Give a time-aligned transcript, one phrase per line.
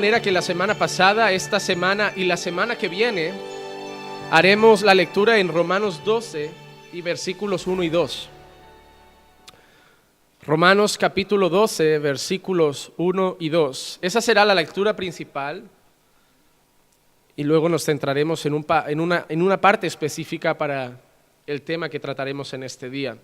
[0.00, 3.34] manera que la semana pasada, esta semana y la semana que viene,
[4.30, 6.50] haremos la lectura en Romanos 12
[6.94, 8.30] y versículos 1 y 2.
[10.46, 13.98] Romanos capítulo 12, versículos 1 y 2.
[14.00, 15.64] Esa será la lectura principal
[17.36, 20.98] y luego nos centraremos en, en, una, en una parte específica para
[21.46, 23.18] el tema que trataremos en este día.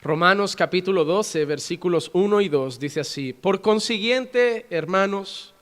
[0.00, 5.54] Romanos capítulo 12, versículos 1 y 2 dice así, por consiguiente, hermanos,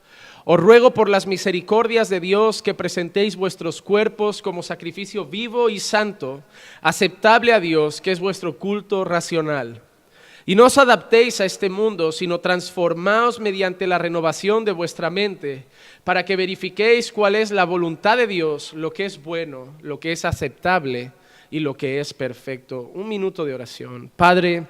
[0.44, 5.80] os ruego por las misericordias de Dios que presentéis vuestros cuerpos como sacrificio vivo y
[5.80, 6.42] santo,
[6.82, 9.80] aceptable a Dios, que es vuestro culto racional.
[10.44, 15.64] Y no os adaptéis a este mundo, sino transformaos mediante la renovación de vuestra mente,
[16.04, 20.12] para que verifiquéis cuál es la voluntad de Dios, lo que es bueno, lo que
[20.12, 21.12] es aceptable
[21.50, 22.90] y lo que es perfecto.
[22.94, 24.10] Un minuto de oración.
[24.14, 24.66] Padre,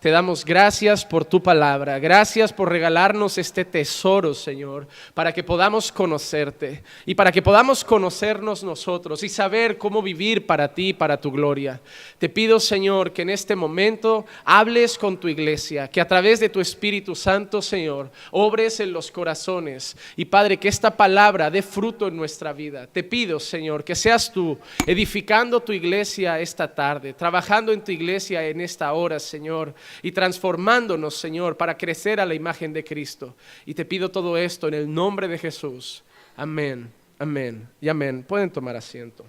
[0.00, 5.92] te damos gracias por tu palabra, gracias por regalarnos este tesoro, Señor, para que podamos
[5.92, 11.30] conocerte y para que podamos conocernos nosotros y saber cómo vivir para ti, para tu
[11.30, 11.82] gloria.
[12.18, 16.48] Te pido, Señor, que en este momento hables con tu iglesia, que a través de
[16.48, 22.08] tu Espíritu Santo, Señor, obres en los corazones y, Padre, que esta palabra dé fruto
[22.08, 22.86] en nuestra vida.
[22.86, 28.46] Te pido, Señor, que seas tú edificando tu iglesia esta tarde, trabajando en tu iglesia
[28.46, 33.34] en esta hora, Señor y transformándonos, Señor, para crecer a la imagen de Cristo.
[33.66, 36.02] Y te pido todo esto en el nombre de Jesús.
[36.36, 38.24] Amén, amén y amén.
[38.26, 39.24] Pueden tomar asiento.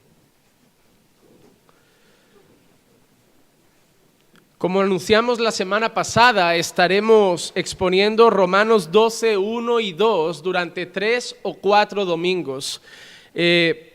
[4.62, 11.56] Como anunciamos la semana pasada, estaremos exponiendo Romanos 12, 1 y 2 durante tres o
[11.56, 12.80] cuatro domingos.
[13.34, 13.91] Eh,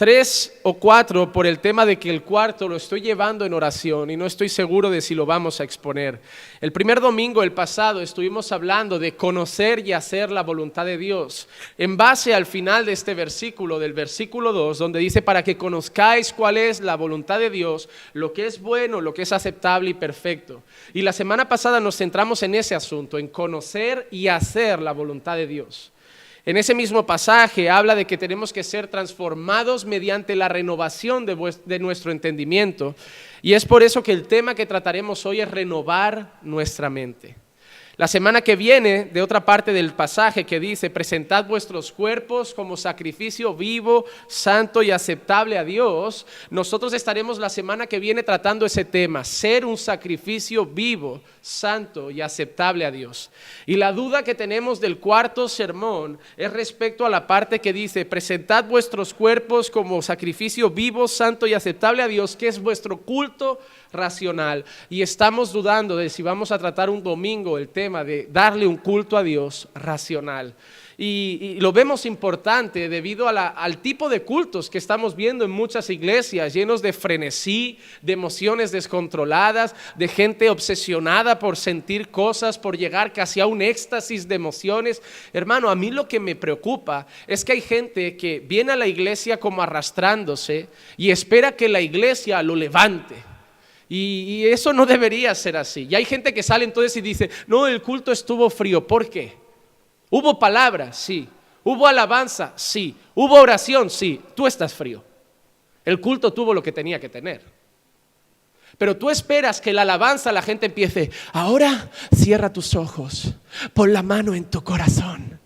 [0.00, 4.08] tres o cuatro por el tema de que el cuarto lo estoy llevando en oración
[4.08, 6.22] y no estoy seguro de si lo vamos a exponer.
[6.62, 11.48] El primer domingo, el pasado, estuvimos hablando de conocer y hacer la voluntad de Dios.
[11.76, 16.32] En base al final de este versículo, del versículo 2, donde dice, para que conozcáis
[16.32, 19.94] cuál es la voluntad de Dios, lo que es bueno, lo que es aceptable y
[19.94, 20.62] perfecto.
[20.94, 25.36] Y la semana pasada nos centramos en ese asunto, en conocer y hacer la voluntad
[25.36, 25.92] de Dios.
[26.46, 31.78] En ese mismo pasaje habla de que tenemos que ser transformados mediante la renovación de,
[31.78, 32.94] nuestro entendimiento.
[33.42, 37.36] Y es por eso que el tema que trataremos hoy es renovar nuestra mente.
[38.00, 42.78] La semana que viene, de otra parte del pasaje que dice, presentad vuestros cuerpos como
[42.78, 48.86] sacrificio vivo, santo y aceptable a Dios, nosotros estaremos la semana que viene tratando ese
[48.86, 53.30] tema, ser un sacrificio vivo, santo y aceptable a Dios.
[53.66, 58.06] Y la duda que tenemos del cuarto sermón es respecto a la parte que dice,
[58.06, 63.60] presentad vuestros cuerpos como sacrificio vivo, santo y aceptable a Dios, que es vuestro culto
[63.92, 64.64] racional.
[64.88, 68.76] Y estamos dudando de si vamos a tratar un domingo el tema de darle un
[68.76, 70.54] culto a Dios racional.
[71.02, 76.52] Y, lo vemos importante debido al tipo de cultos que estamos viendo en muchas iglesias,
[76.52, 83.40] llenos de frenesí, de emociones descontroladas, de gente obsesionada por sentir cosas, por llegar casi
[83.40, 85.00] a un éxtasis de emociones.
[85.32, 88.86] Hermano, a mí lo que me preocupa es que hay gente que viene a la
[88.86, 90.68] iglesia como arrastrándose
[90.98, 93.29] y espera que la iglesia lo levante.
[93.92, 95.88] Y, eso no debería ser así.
[95.90, 98.86] Y hay gente que sale entonces y dice, no, el culto estuvo frío.
[98.86, 99.36] ¿Por qué?
[100.08, 101.28] Hubo palabra, sí.
[101.64, 102.94] Hubo alabanza, sí.
[103.16, 104.20] Hubo oración, sí.
[104.36, 105.02] Tú estás frío.
[105.84, 107.42] El culto tuvo lo que tenía que tener.
[108.78, 113.34] Pero tú esperas que la alabanza la gente empiece, ahora cierra tus ojos,
[113.74, 115.40] pon la mano en tu corazón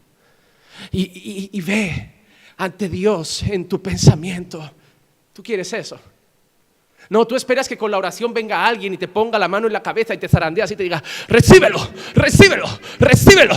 [0.92, 2.12] y ve
[2.58, 4.70] ante Dios en tu pensamiento.
[5.32, 5.98] ¿Tú quieres eso?
[7.10, 9.72] No, tú esperas que con la oración venga alguien y te ponga la mano en
[9.72, 11.78] la cabeza y te zarandea y te diga, recíbelo,
[12.14, 12.66] recíbelo,
[12.98, 13.54] recíbelo.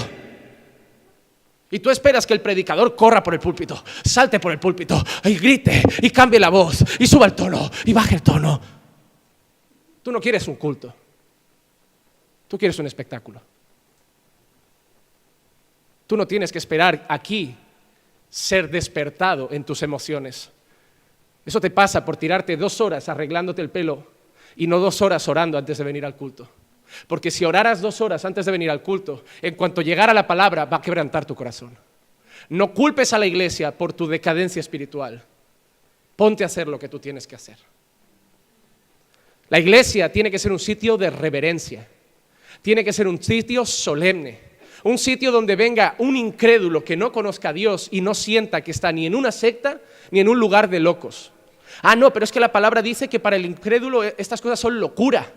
[1.69, 5.37] Y tú esperas que el predicador corra por el púlpito, salte por el púlpito y
[5.37, 8.61] grite y cambie la voz y suba el tono y baje el tono.
[10.01, 10.93] Tú no quieres un culto,
[12.47, 13.41] tú quieres un espectáculo.
[16.07, 17.53] Tú no tienes que esperar aquí
[18.29, 20.49] ser despertado en tus emociones.
[21.47, 24.05] Eso te pasa por tirarte dos horas arreglándote el pelo
[24.57, 26.45] y no dos horas orando antes de venir al culto.
[27.07, 30.65] Porque si oraras dos horas antes de venir al culto, en cuanto llegara la palabra
[30.65, 31.77] va a quebrantar tu corazón.
[32.49, 35.23] No culpes a la iglesia por tu decadencia espiritual.
[36.17, 37.55] Ponte a hacer lo que tú tienes que hacer.
[39.47, 41.87] La iglesia tiene que ser un sitio de reverencia.
[42.61, 44.37] Tiene que ser un sitio solemne.
[44.83, 48.71] Un sitio donde venga un incrédulo que no conozca a Dios y no sienta que
[48.71, 49.79] está ni en una secta
[50.11, 51.31] ni en un lugar de locos.
[51.81, 54.59] Ah, no, pero es que la palabra dice que para el incrédulo e, estas cosas
[54.59, 55.31] son locura.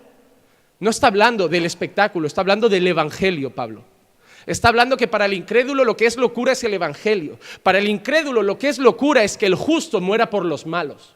[0.78, 3.84] No está hablando del espectáculo, está hablando del Evangelio, Pablo.
[4.46, 7.38] Está hablando que para el incrédulo lo que es locura es el Evangelio.
[7.62, 11.14] Para el incrédulo lo que es locura es que el justo muera por los malos.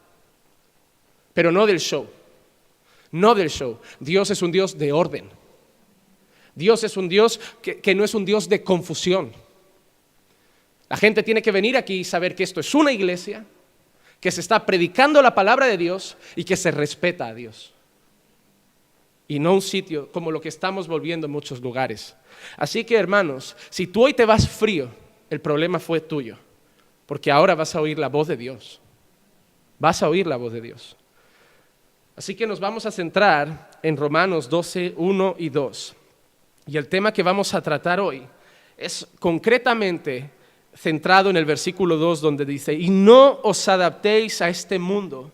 [1.33, 2.07] Pero no del show.
[3.11, 3.79] No del show.
[4.01, 5.31] Dios es un Dios de orden.
[6.55, 9.33] Dios es un Dios que, no es un Dios de confusión.
[10.89, 13.45] La gente tiene que venir aquí y saber que esto es una iglesia,
[14.25, 17.75] que se está predicando la palabra de Dios y que se respeta a Dios.
[19.29, 22.17] Y no un sitio como lo que estamos volviendo en muchos lugares.
[22.57, 24.89] Así que hermanos, si tú hoy te vas frío,
[25.29, 26.39] el problema fue tuyo,
[27.05, 28.81] porque ahora vas a oír la voz de Dios.
[29.79, 30.97] Vas a oír la voz de Dios.
[32.17, 35.95] Así que nos vamos a centrar en Romanos 12, 1 y 2.
[36.69, 38.27] Y el tema que vamos a tratar hoy
[38.79, 40.31] es concretamente
[40.77, 45.31] centrado en el versículo 2 donde dice, y no os adaptéis a este mundo,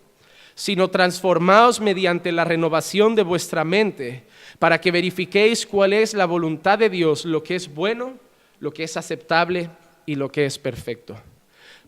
[0.54, 4.24] sino transformaos mediante la renovación de vuestra mente,
[4.58, 8.14] para que verifiquéis cuál es la voluntad de Dios, lo que es bueno,
[8.58, 9.70] lo que es aceptable
[10.04, 11.16] y lo que es perfecto.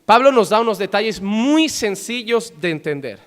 [0.06, 3.18] Pablo nos da unos detalles muy sencillos de entender.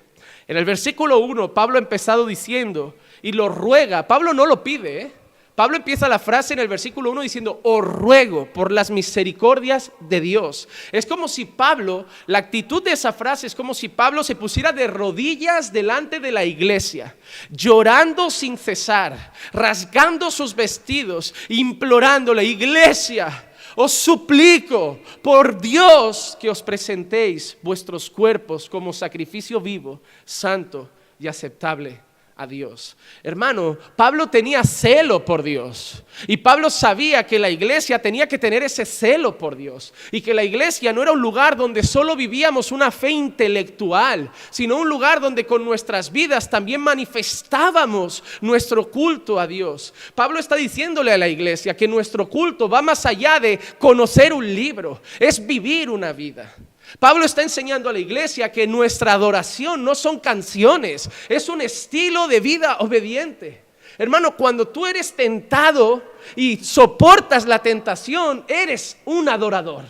[0.48, 5.02] En el versículo 1, Pablo ha empezado diciendo, y lo ruega, Pablo no lo pide,
[5.02, 5.12] ¿eh?
[5.56, 10.20] Pablo empieza la frase en el versículo 1 diciendo, os ruego por las misericordias de
[10.20, 10.68] Dios.
[10.92, 14.70] Es como si Pablo, la actitud de esa frase es como si Pablo se pusiera
[14.70, 17.16] de rodillas delante de la iglesia,
[17.50, 27.56] llorando sin cesar, rasgando sus vestidos, implorándole, iglesia, os suplico por Dios que os presentéis
[27.62, 32.05] vuestros cuerpos como sacrificio vivo, santo y aceptable
[32.38, 32.96] a Dios.
[33.22, 36.04] Hermano, Pablo tenía celo por Dios.
[36.26, 39.94] Y Pablo sabía que la iglesia tenía que tener ese celo por Dios.
[40.10, 44.76] Y que la iglesia no era un lugar donde solo vivíamos una fe intelectual, sino
[44.76, 49.94] un lugar donde con nuestras vidas también manifestábamos nuestro culto a Dios.
[50.14, 54.46] Pablo está diciéndole a la iglesia que nuestro culto va más allá de conocer un
[54.46, 56.54] libro, es vivir una vida.
[56.98, 62.28] Pablo está enseñando a la iglesia que nuestra adoración no son canciones, es un estilo
[62.28, 63.64] de vida obediente.
[63.98, 66.02] Hermano, cuando tú eres tentado
[66.34, 69.84] y soportas la tentación, eres un adorador.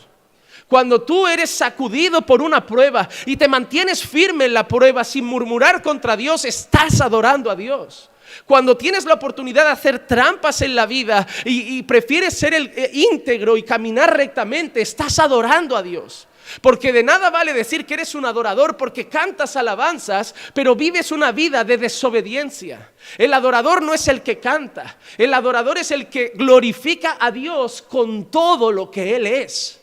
[0.69, 5.25] Cuando tú eres sacudido por una prueba y te mantienes firme en la prueba sin
[5.25, 8.11] murmurar contra Dios, estás adorando a Dios.
[8.45, 12.91] Cuando tienes la oportunidad de hacer trampas en la vida y, prefieres ser el, eh,
[12.93, 16.26] íntegro y caminar rectamente, estás adorando a Dios.
[16.61, 21.33] Porque de nada vale decir que eres un adorador porque cantas alabanzas, pero vives una
[21.33, 22.93] vida de desobediencia.
[23.19, 27.83] El adorador no es el que canta, el adorador es el que glorifica a Dios
[27.83, 29.81] con todo lo que Él es.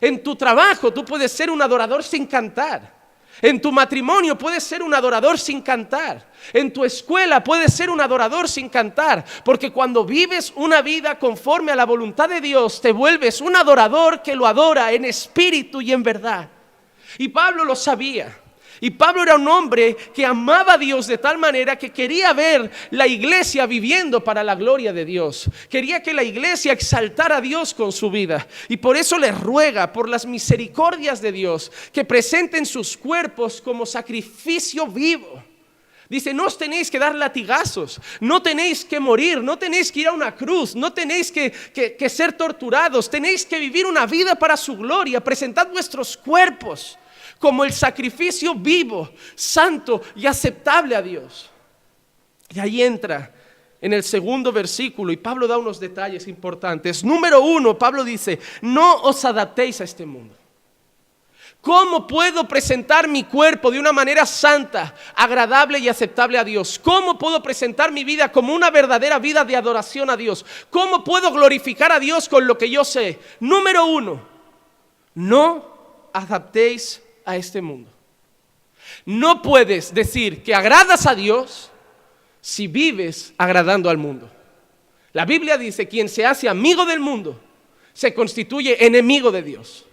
[0.00, 2.97] En tu trabajo tú puedes ser un adorador sin cantar.
[3.40, 6.30] En tu matrimonio puedes ser un adorador sin cantar.
[6.52, 9.24] En tu escuela puedes ser un adorador sin cantar.
[9.44, 14.22] Porque cuando vives una vida conforme a la voluntad de Dios, te vuelves un adorador
[14.22, 16.48] que lo adora en espíritu y en verdad.
[17.18, 18.36] Y Pablo lo sabía.
[18.80, 22.70] Y Pablo era un hombre que amaba a Dios de tal manera que quería ver
[22.90, 25.48] la iglesia viviendo para la gloria de Dios.
[25.68, 28.46] Quería que la iglesia exaltara a Dios con su vida.
[28.68, 33.84] Y por eso les ruega por las misericordias de Dios que presenten sus cuerpos como
[33.84, 35.42] sacrificio vivo.
[36.08, 40.08] Dice, no os tenéis que dar latigazos, no tenéis que morir, no tenéis que ir
[40.08, 44.56] a una cruz, no tenéis que, que ser torturados, tenéis que vivir una vida para
[44.56, 45.22] su gloria.
[45.22, 46.98] Presentad vuestros cuerpos
[47.38, 51.50] como el sacrificio vivo, santo y aceptable a Dios.
[52.50, 53.34] Y ahí entra
[53.80, 57.04] en el segundo versículo y Pablo da unos detalles importantes.
[57.04, 60.34] Número uno, Pablo dice, no os adaptéis a este mundo.
[61.60, 66.78] ¿Cómo puedo presentar mi cuerpo de una manera santa, agradable y aceptable a Dios?
[66.78, 70.46] ¿Cómo puedo presentar mi vida como una verdadera vida de adoración a Dios?
[70.70, 73.18] ¿Cómo puedo glorificar a Dios con lo que yo sé?
[73.40, 74.20] Número uno,
[75.14, 77.90] no adaptéis a este mundo.
[79.04, 81.70] No puedes decir que agradas a Dios
[82.40, 84.30] si vives agradando al mundo.
[85.12, 87.38] La Biblia dice, quien se hace amigo del mundo
[87.92, 89.84] se constituye enemigo de Dios.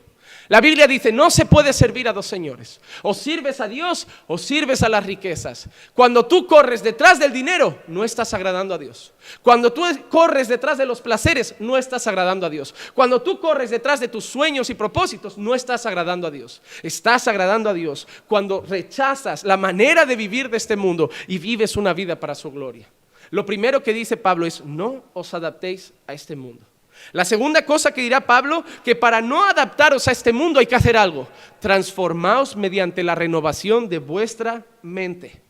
[0.48, 2.80] La Biblia dice, no se puede servir a dos señores.
[3.02, 5.68] O sirves a Dios o sirves a las riquezas.
[5.94, 9.14] Cuando tú corres detrás del dinero, no estás agradando a Dios.
[9.42, 12.76] Cuando tú corres detrás de los placeres, no estás agradando a Dios.
[12.94, 16.62] Cuando tú corres detrás de tus sueños y propósitos, no estás agradando a Dios.
[16.84, 21.76] Estás agradando a Dios cuando rechazas la manera de vivir de este mundo y vives
[21.76, 22.88] una vida para su gloria.
[23.32, 26.64] Lo primero que dice Pablo es, no os adaptéis a este mundo.
[27.12, 30.76] La segunda cosa que dirá Pablo, que para no adaptaros a este mundo hay que
[30.76, 31.28] hacer algo.
[31.60, 35.42] Transformaos mediante la renovación de vuestra mente.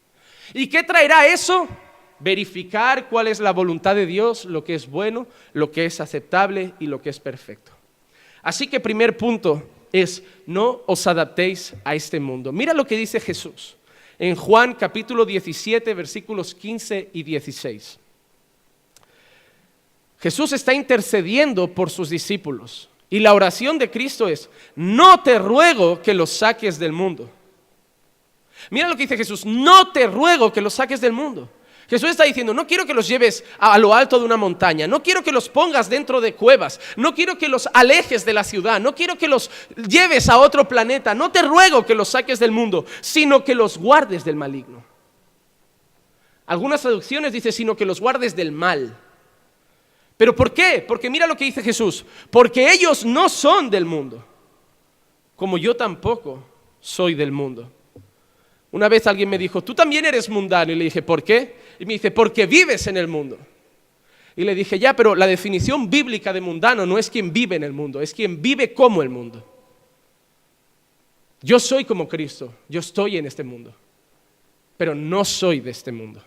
[0.54, 1.68] ¿Y qué traerá eso?
[2.20, 6.74] verificar cuál es la voluntad de Dios, lo que es bueno, lo que es aceptable
[6.80, 7.72] y lo que es perfecto.
[8.42, 12.52] Así que primer punto es, no os adaptéis a este mundo.
[12.52, 13.76] Mira lo que dice Jesús
[14.18, 18.00] en Juan capítulo 17, versículos 15 y 16.
[20.26, 26.02] Jesús está intercediendo por sus discípulos y la oración de Cristo es, no te ruego
[26.02, 27.30] que los saques del mundo.
[28.72, 31.48] Mira lo que dice Jesús, no te ruego que los saques del mundo.
[31.88, 35.04] Jesús está diciendo, no quiero que los lleves a lo alto de una montaña, no
[35.04, 38.82] quiero que los pongas dentro de cuevas, no quiero que los alejes de la ciudad,
[38.82, 39.52] no quiero que los
[39.88, 43.78] lleves a otro planeta, no te ruego que los saques del mundo, sino que los
[43.78, 44.84] guardes del maligno.
[46.48, 48.98] Algunas traducciones dicen, sino que los guardes del mal.
[50.18, 50.84] ¿Pero por qué?
[50.88, 54.26] Porque mira lo que dice Jesús, porque ellos no son del mundo,
[55.36, 56.44] como yo tampoco
[56.80, 57.72] soy del mundo.
[58.72, 60.72] Una vez alguien me dijo, tú también eres mundano.
[60.72, 61.56] Y le dije, ¿por qué?
[61.80, 63.38] Y me dice, porque vives en el mundo.
[64.36, 67.64] Y le dije, ya, pero la definición bíblica de mundano no es quien vive en
[67.64, 69.50] el mundo, es quien vive como el mundo.
[71.42, 73.74] Yo soy como Cristo, yo estoy en este mundo,
[74.76, 76.22] pero no soy de este mundo.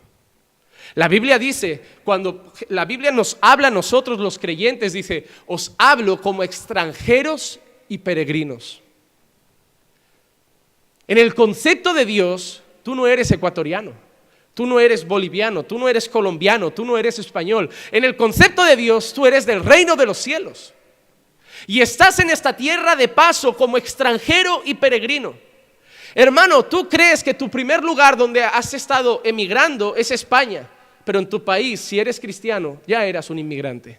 [0.94, 6.20] La Biblia dice, cuando la Biblia nos habla a nosotros los creyentes, dice, os hablo
[6.20, 8.82] como extranjeros y peregrinos.
[11.06, 13.92] En el concepto de Dios, tú no eres ecuatoriano,
[14.54, 17.70] tú no eres boliviano, tú no eres colombiano, tú no eres español.
[17.90, 20.74] En el concepto de Dios, tú eres del reino de los cielos.
[21.66, 25.34] Y estás en esta tierra de paso como extranjero y peregrino.
[26.14, 30.68] Hermano, tú crees que tu primer lugar donde has estado emigrando es España,
[31.08, 33.98] pero en tu país, si eres cristiano, ya eras un inmigrante,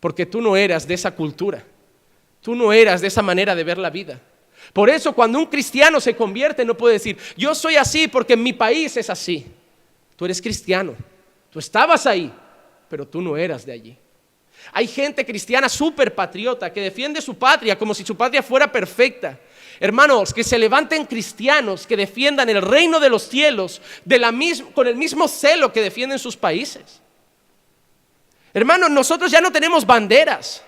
[0.00, 1.62] porque tú no eras de esa cultura,
[2.40, 4.18] tú no eras de esa manera de ver la vida.
[4.72, 8.42] Por eso cuando un cristiano se convierte no puede decir, yo soy así porque en
[8.42, 9.44] mi país es así.
[10.16, 10.94] Tú eres cristiano,
[11.50, 12.32] tú estabas ahí,
[12.88, 13.98] pero tú no eras de allí.
[14.72, 19.38] Hay gente cristiana súper patriota que defiende su patria como si su patria fuera perfecta.
[19.82, 23.82] Hermanos, que se levanten cristianos que defiendan el reino de los cielos
[24.74, 27.00] con el mismo celo que defienden sus países.
[28.54, 30.62] Hermanos, nosotros ya no tenemos banderas.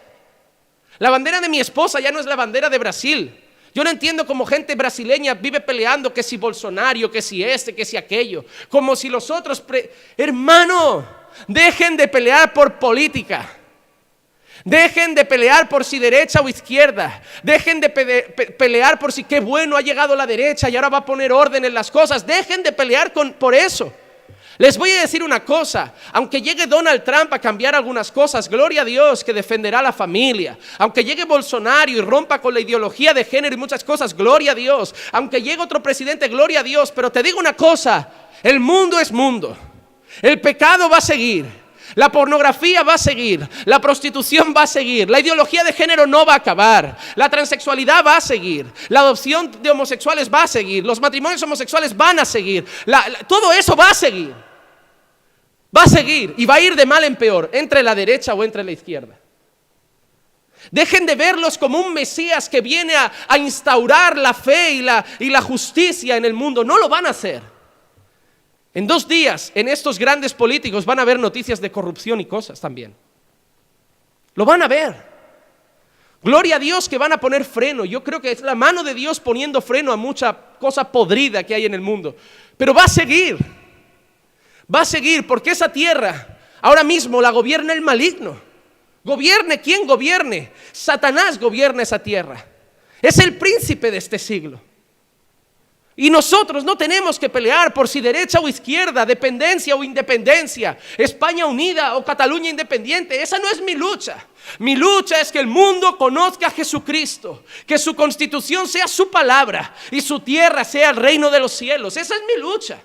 [0.99, 3.41] La bandera de mi esposa ya no es la bandera de Brasil.
[3.73, 7.85] Yo no entiendo cómo gente brasileña vive peleando que si Bolsonaro, que si este, que
[7.85, 8.45] si aquello.
[8.69, 9.63] Como si los otros...
[10.17, 11.07] Hermano,
[11.47, 13.49] dejen de pelear por política.
[14.65, 17.21] Dejen de pelear por si derecha o izquierda.
[17.43, 21.05] Dejen de pelear por si qué bueno ha llegado la derecha y ahora va a
[21.05, 22.27] poner orden en las cosas.
[22.27, 23.93] Dejen de pelear por eso.
[24.57, 28.83] Les voy a decir una cosa, aunque llegue Donald Trump a cambiar algunas cosas, gloria
[28.83, 30.57] a Dios que defenderá la familia.
[30.79, 34.55] Aunque llegue Bolsonaro y rompa con la ideología de género y muchas cosas, gloria a
[34.55, 34.95] Dios.
[35.11, 36.93] Aunque llegue otro presidente, gloria a Dios.
[36.93, 38.09] Pero te digo una cosa,
[38.43, 39.59] el mundo es mundo.
[40.23, 41.64] El pecado va a seguir.
[41.95, 46.27] La pornografía va a seguir, la prostitución va a seguir, la ideología de género no
[46.27, 50.85] va a acabar, la transexualidad va a seguir, la adopción de homosexuales va a seguir,
[50.85, 52.65] los matrimonios homosexuales van a seguir,
[53.29, 54.35] todo eso va a seguir.
[55.77, 58.45] Va a seguir y va a ir de mal en peor, entre la derecha o
[58.45, 59.19] entre la izquierda.
[60.71, 64.71] Dejen de verlos como un Mesías que viene a, instaurar la fe
[65.19, 66.65] y la, justicia en el mundo.
[66.65, 67.43] No lo van a hacer.
[68.75, 72.61] En dos días, en estos grandes políticos van a haber noticias de corrupción y cosas
[72.61, 72.95] también.
[74.35, 75.15] Lo van a ver.
[76.25, 77.85] Gloria a Dios que van a poner freno.
[77.85, 81.55] Yo creo que es la mano de Dios poniendo freno a mucha cosa podrida que
[81.55, 82.17] hay en el mundo.
[82.57, 83.37] Pero va a seguir.
[84.75, 88.41] Va a seguir porque esa tierra ahora mismo la gobierna el maligno.
[89.05, 90.51] Gobierne quien gobierne.
[90.73, 92.45] Satanás gobierna esa tierra.
[93.03, 94.61] Es el príncipe de este siglo.
[95.97, 101.47] Y nosotros no tenemos que pelear por si derecha o izquierda, dependencia o independencia, España
[101.47, 103.23] unida o Cataluña independiente.
[103.23, 104.27] Esa no es mi lucha.
[104.59, 109.73] Mi lucha es que el mundo conozca a Jesucristo, que su constitución sea su palabra
[109.93, 111.97] y su tierra sea el reino de los cielos.
[111.97, 112.79] Esa es mi lucha.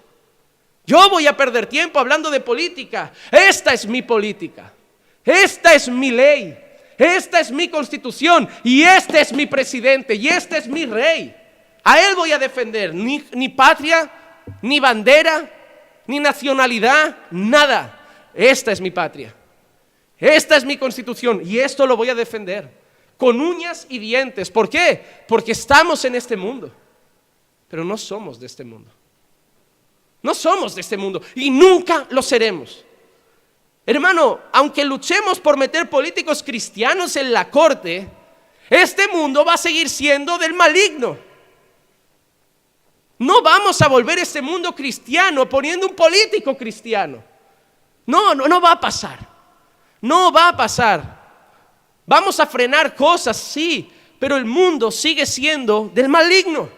[0.86, 3.12] Yo voy a perder tiempo hablando de política.
[3.32, 4.72] Esta es mi política.
[5.26, 6.58] Esta es mi ley.
[6.98, 8.48] Esta es mi constitución.
[8.64, 10.16] Y este es mi presidente.
[10.16, 11.36] Y este es mi rey.
[11.84, 12.94] A él voy a defender.
[12.94, 14.10] Ni, patria,
[14.62, 15.50] ni bandera,
[16.08, 18.30] ni nacionalidad, nada.
[18.34, 19.34] Esta es mi patria.
[20.18, 21.42] Esta es mi constitución.
[21.44, 22.70] Y esto lo voy a defender.
[23.18, 24.52] Con uñas y dientes.
[24.52, 25.24] ¿Por qué?
[25.28, 26.72] Porque estamos en este mundo.
[27.68, 28.92] Pero no somos de este mundo.
[30.22, 32.84] No somos de este mundo y nunca lo seremos.
[33.86, 38.08] Hermano, aunque luchemos por meter políticos cristianos en la corte,
[38.70, 41.18] este mundo va a seguir siendo del maligno.
[43.20, 47.22] No vamos a volver este mundo cristiano poniendo un político cristiano.
[48.06, 49.20] No, no, no va a pasar.
[50.02, 51.20] No va a pasar.
[52.06, 56.70] Vamos a frenar cosas, sí, pero el mundo sigue siendo del maligno.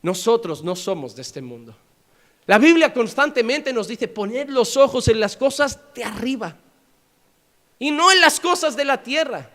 [0.00, 1.76] Nosotros no somos de este mundo.
[2.46, 6.56] La Biblia constantemente nos dice, poned los ojos en las cosas de arriba
[7.78, 9.48] y no en las cosas de la tierra.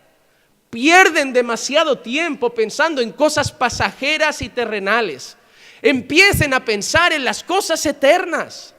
[0.70, 5.36] Pierden demasiado tiempo pensando en cosas pasajeras y terrenales.
[5.80, 8.74] Empiecen a pensar en las cosas eternas.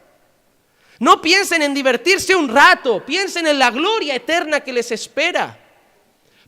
[1.00, 5.58] No piensen en divertirse un rato, piensen en la gloria eterna que les espera.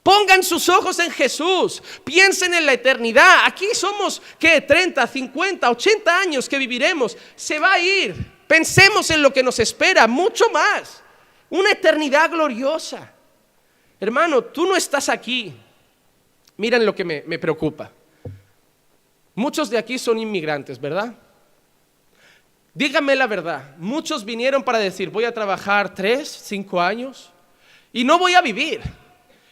[0.04, 3.46] Pongan sus ojos en Jesús, piensen en la eternidad.
[3.46, 4.62] Aquí somos, ¿qué?
[4.62, 7.16] 30, 50, 80 años que viviremos.
[7.36, 8.16] Se va a ir.
[8.48, 11.02] Pensemos en lo que nos espera, mucho más.
[11.50, 13.11] Una eternidad gloriosa.
[14.01, 15.53] Hermano, tú no estás aquí.
[16.58, 17.91] Miren lo que me, preocupa.
[19.36, 21.13] Muchos de aquí son inmigrantes, ¿verdad?
[22.74, 27.31] Dígame la verdad, muchos vinieron para decir, voy a trabajar tres, cinco años
[27.93, 28.81] y no voy a vivir.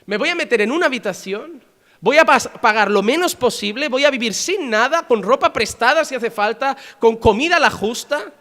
[0.07, 1.61] Me voy a meter en una habitación,
[2.01, 6.15] voy a pagar lo menos posible, voy a vivir sin nada, con ropa prestada si
[6.15, 8.31] hace falta, con comida a la justa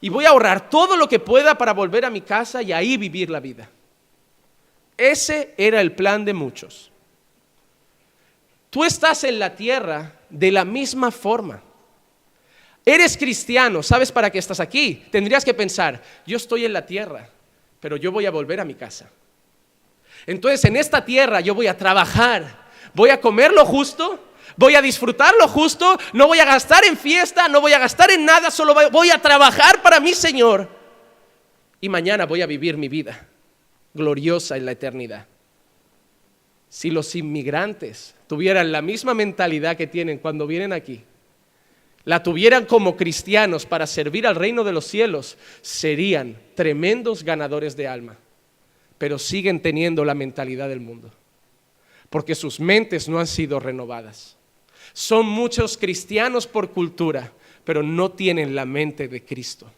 [0.00, 2.96] y voy a ahorrar todo lo que pueda para volver a mi casa y ahí
[2.96, 3.68] vivir la vida.
[4.96, 6.90] Ese era el plan de muchos.
[8.70, 11.62] Tú estás en la tierra de la misma forma.
[12.84, 15.06] Eres cristiano, ¿sabes para qué estás aquí?
[15.10, 17.28] Tendrías que pensar, yo estoy en la tierra,
[17.80, 19.10] pero yo voy a volver a mi casa.
[20.26, 24.20] Entonces en esta tierra yo voy a trabajar, voy a comer lo justo,
[24.56, 28.10] voy a disfrutar lo justo, no voy a gastar en fiesta, no voy a gastar
[28.12, 30.68] en nada, solo voy a trabajar para mi Señor.
[31.80, 33.28] Y mañana voy a vivir mi vida
[33.96, 35.26] gloriosa en la eternidad.
[36.68, 41.02] Si los inmigrantes tuvieran la misma mentalidad que tienen cuando vienen aquí,
[42.04, 47.88] la tuvieran como cristianos para servir al reino de los cielos, serían tremendos ganadores de
[47.88, 48.16] alma.
[48.96, 51.10] Pero siguen teniendo la mentalidad del mundo,
[52.08, 54.36] porque sus mentes no han sido renovadas.
[54.92, 57.32] Son muchos cristianos por cultura,
[57.64, 59.70] pero no tienen la mente de Cristo.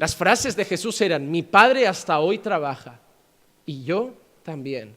[0.00, 2.98] Las frases de Jesús eran, mi Padre hasta hoy trabaja
[3.66, 4.96] y yo también.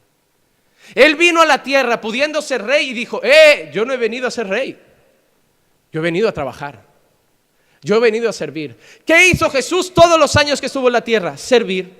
[0.95, 4.29] Él vino a la tierra pudiendo ser rey y dijo, eh, yo no he venido
[4.29, 4.81] a ser rey.
[5.91, 6.85] Yo he venido a trabajar.
[7.81, 8.77] Yo he venido a servir.
[9.05, 11.35] ¿Qué hizo Jesús todos los años que estuvo en la tierra?
[11.35, 11.93] Servir.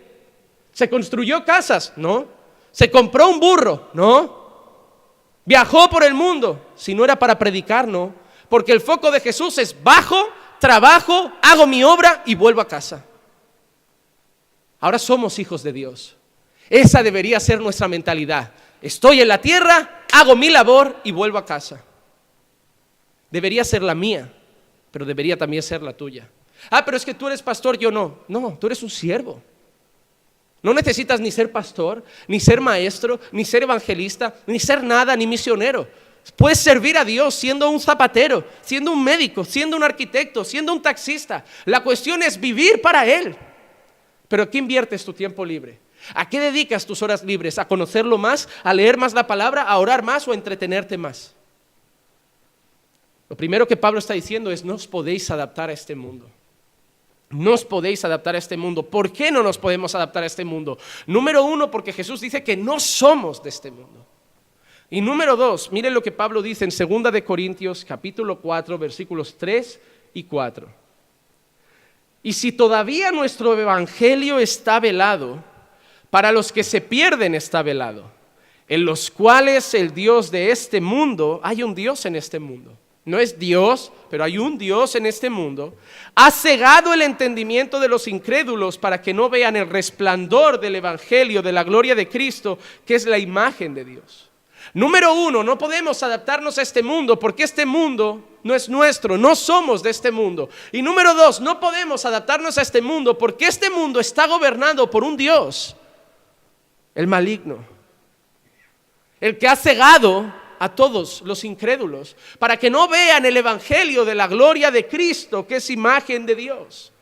[0.72, 1.92] ¿Se construyó casas?
[1.98, 2.26] No.
[2.72, 3.89] ¿Se compró un burro?
[3.94, 4.44] No.
[5.44, 6.72] ¿Viajó por el mundo?
[6.78, 8.13] Si no era para predicar, no.
[8.48, 10.26] Porque el foco de Jesús es bajo,
[10.63, 13.04] trabajo, hago mi obra y vuelvo a casa.
[14.80, 16.15] Ahora somos hijos de Dios.
[16.69, 18.52] Esa debería ser nuestra mentalidad.
[18.82, 21.84] Estoy en la tierra, hago mi labor y vuelvo a casa
[23.34, 24.32] debería ser la mía,
[24.91, 26.30] pero debería también ser la tuya.
[26.69, 28.19] Ah, pero es que tú eres pastor, yo no.
[28.28, 29.41] No, tú eres un siervo.
[30.62, 35.26] No necesitas ni ser pastor, ni ser maestro, ni ser evangelista, ni ser nada, ni
[35.26, 35.88] misionero.
[36.36, 40.82] Puedes servir a Dios siendo un zapatero, siendo un médico, siendo un arquitecto, siendo un
[40.82, 41.44] taxista.
[41.66, 43.36] La cuestión es vivir para Él.
[44.28, 45.80] Pero ¿a qué inviertes tu tiempo libre?
[46.16, 47.60] ¿A qué dedicas tus horas libres?
[47.60, 48.50] ¿A conocerlo más?
[48.64, 49.64] ¿A leer más la palabra?
[49.64, 51.36] ¿A orar más o a entretenerte más?
[53.30, 56.30] Lo primero que Pablo está diciendo es, no os podéis adaptar a este mundo.
[57.30, 58.84] No os podéis adaptar a este mundo.
[58.84, 60.78] ¿Por qué no nos podemos adaptar a este mundo?
[61.08, 64.06] Número uno, porque Jesús dice que no somos de este mundo.
[64.93, 69.36] Y número dos, miren lo que Pablo dice en 2 de Corintios capítulo 4 versículos
[69.39, 69.79] 3
[70.13, 70.67] y 4.
[72.21, 75.43] Y si todavía nuestro evangelio está velado,
[76.12, 78.12] para los que se pierden está velado,
[78.67, 83.19] en los cuales el Dios de este mundo, hay un Dios en este mundo no
[83.19, 85.75] es Dios, pero hay un Dios en este mundo,
[86.15, 91.41] ha cegado el entendimiento de los incrédulos para que no vean el resplandor del Evangelio,
[91.41, 94.29] de la gloria de Cristo, que es la imagen de Dios.
[94.73, 99.36] Número uno, no podemos adaptarnos a este mundo porque este mundo no es nuestro, no
[99.36, 100.49] somos de este mundo.
[100.71, 105.04] Y número dos, no podemos adaptarnos a este mundo porque este mundo está gobernado por
[105.04, 105.76] un Dios,
[106.95, 107.60] el maligno,
[109.19, 114.15] el que ha cegado a todos los incrédulos, para que no vean el Evangelio de
[114.15, 116.93] la gloria de Cristo, que es imagen de Dios.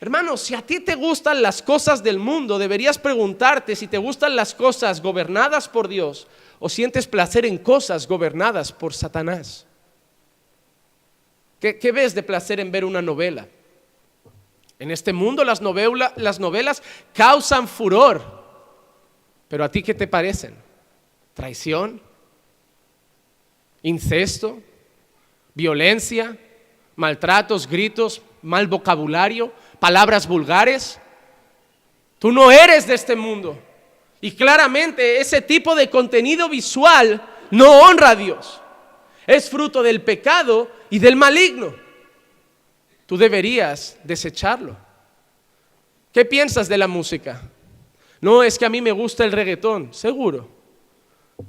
[0.00, 4.36] Hermanos, si a ti te gustan las cosas del mundo, deberías preguntarte si te gustan
[4.36, 6.28] las cosas gobernadas por Dios
[6.58, 9.66] o sientes placer en cosas gobernadas por Satanás.
[11.60, 13.48] ¿Qué, ves de placer en ver una novela?
[14.78, 15.60] En este mundo las,
[16.16, 18.22] las novelas causan furor,
[19.48, 20.54] pero a ti ¿qué te parecen?
[21.34, 22.00] ¿Traición?
[23.82, 24.60] incesto,
[25.54, 26.36] violencia,
[26.96, 31.00] maltratos, gritos, mal vocabulario, palabras vulgares.
[32.18, 33.58] Tú no eres de este mundo.
[34.20, 38.60] Y claramente ese tipo de contenido visual no honra a Dios.
[39.26, 41.74] Es fruto del pecado y del maligno.
[43.06, 44.76] Tú deberías desecharlo.
[46.12, 47.42] ¿Qué piensas de la música?
[48.20, 50.48] No, es que a mí me gusta el reggaetón, seguro.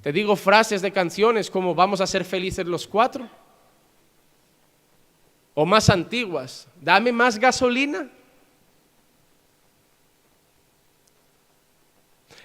[0.01, 3.27] Te digo frases de canciones como vamos a ser felices los cuatro.
[5.55, 8.09] O más antiguas, dame más gasolina.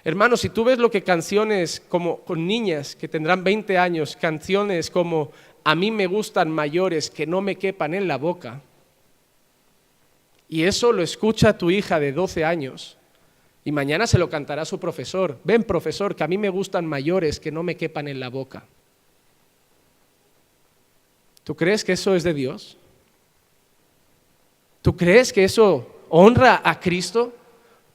[0.05, 4.91] Hermanos, si tú ves lo que canciones como con niñas que tendrán 20 años, canciones
[4.91, 5.31] como
[5.63, 8.61] a mí me gustan mayores que no me quepan en la boca,
[10.47, 12.99] y eso lo escucha tu hija de 12 años,
[13.63, 17.39] y mañana se lo cantará su profesor, ven profesor, que a mí me gustan mayores
[17.39, 18.63] que no me quepan en la boca.
[21.43, 22.77] ¿Tú crees que eso es de Dios?
[24.83, 27.33] ¿Tú crees que eso honra a Cristo?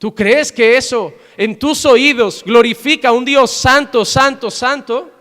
[0.01, 5.13] ¿Tú crees que eso en tus oídos glorifica a un Dios santo, santo, santo?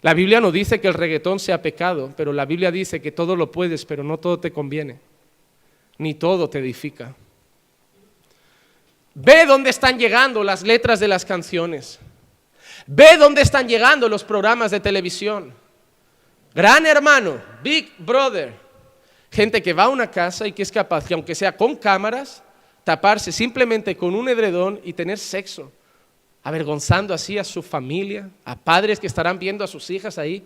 [0.00, 3.36] La Biblia no dice que el reggaetón sea pecado, pero la Biblia dice que todo
[3.36, 4.98] lo puedes, pero no todo te conviene,
[5.98, 7.14] ni todo te edifica.
[9.14, 12.00] Ve dónde están llegando las letras de las canciones.
[12.84, 15.54] Ve dónde están llegando los programas de televisión.
[16.52, 18.52] Gran hermano, Big Brother,
[19.30, 22.42] Gente que va a una casa y que es capaz, que aunque sea con cámaras,
[22.84, 25.70] taparse simplemente con un edredón y tener sexo,
[26.42, 30.44] avergonzando así a su familia, a padres que estarán viendo a sus hijas ahí.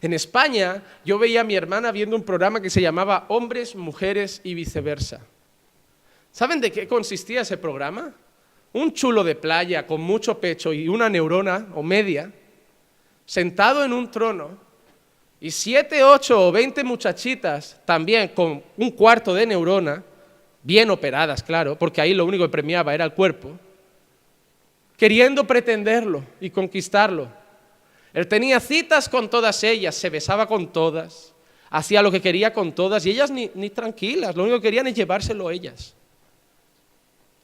[0.00, 4.40] En España yo veía a mi hermana viendo un programa que se llamaba Hombres, Mujeres
[4.44, 5.20] y Viceversa.
[6.30, 8.12] ¿Saben de qué consistía ese programa?
[8.72, 12.32] Un chulo de playa con mucho pecho y una neurona o media,
[13.24, 14.58] sentado en un trono,
[15.40, 20.02] y siete, ocho o veinte muchachitas también con un cuarto de neurona,
[20.62, 23.50] bien operadas, claro, porque ahí lo único que premiaba era el cuerpo,
[24.96, 27.28] queriendo pretenderlo y conquistarlo.
[28.14, 31.34] Él tenía citas con todas ellas, se besaba con todas,
[31.68, 34.94] hacía lo que quería con todas y ellas ni, tranquilas, lo único que querían es
[34.94, 35.94] llevárselo a ellas.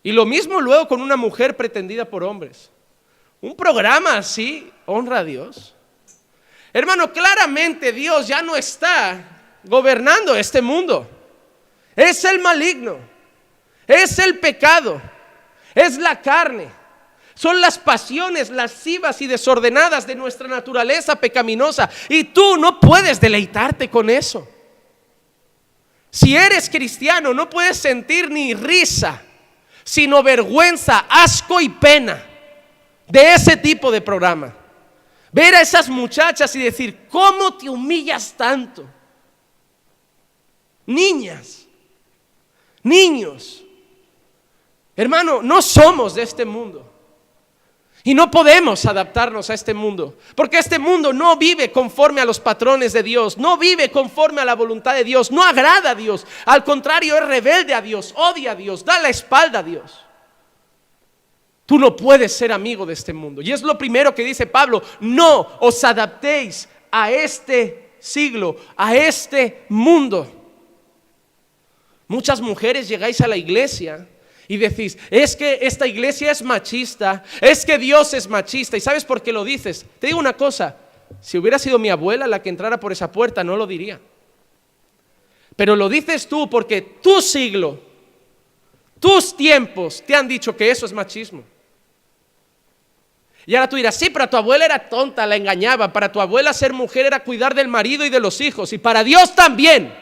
[0.03, 2.71] Y lo mismo luego con una mujer pretendida por hombres.
[3.41, 5.75] Un programa así honra a Dios.
[6.73, 9.23] Hermano, claramente Dios ya no está
[9.65, 11.09] gobernando este mundo.
[11.97, 12.99] Es el maligno,
[13.87, 15.01] es el pecado,
[15.75, 16.69] es la carne.
[17.35, 21.89] Son las pasiones lascivas y desordenadas de nuestra naturaleza pecaminosa.
[22.09, 24.47] Y tú no puedes deleitarte con eso.
[26.11, 29.23] Si eres cristiano, no puedes sentir ni risa,
[29.85, 32.23] sino vergüenza, asco y pena
[33.07, 34.55] de ese tipo de programa.
[35.33, 38.85] Ver a esas muchachas y decir, ¿cómo te humillas tanto?
[40.87, 41.67] Niñas,
[42.83, 43.63] niños,
[44.97, 46.91] hermano, no somos de este mundo.
[48.03, 52.41] Y no podemos adaptarnos a este mundo, porque este mundo no vive conforme a los
[52.41, 56.27] patrones de Dios, no vive conforme a la voluntad de Dios, no agrada a Dios,
[56.47, 60.01] al contrario es rebelde a Dios, odia a Dios, da la espalda a Dios.
[61.71, 63.41] Tú no puedes ser amigo de este mundo.
[63.41, 69.67] Y es lo primero que dice Pablo, no os adaptéis a este siglo, a este
[69.69, 70.27] mundo.
[72.09, 74.09] Muchas mujeres llegáis a la iglesia
[74.49, 78.77] y decís, es que esta iglesia es machista, es que Dios es machista.
[78.77, 79.87] ¿Y sabes por qué lo dices?
[80.01, 80.77] Te digo una cosa,
[81.21, 84.01] si hubiera sido mi abuela la que entrara por esa puerta, no lo diría.
[85.55, 87.79] Pero lo dices tú porque tu siglo,
[88.99, 91.45] tus tiempos te han dicho que eso es machismo.
[93.47, 95.93] Y ahora tú dirás, sí, pero tu abuela era tonta, la engañaba.
[95.93, 98.73] Para tu abuela ser mujer era cuidar del marido y de los hijos.
[98.73, 99.93] Y para Dios también.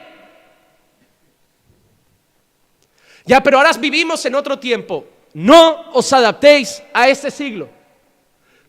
[3.25, 5.07] Ya, pero ahora vivimos en otro tiempo.
[5.33, 7.69] No os adaptéis a este siglo.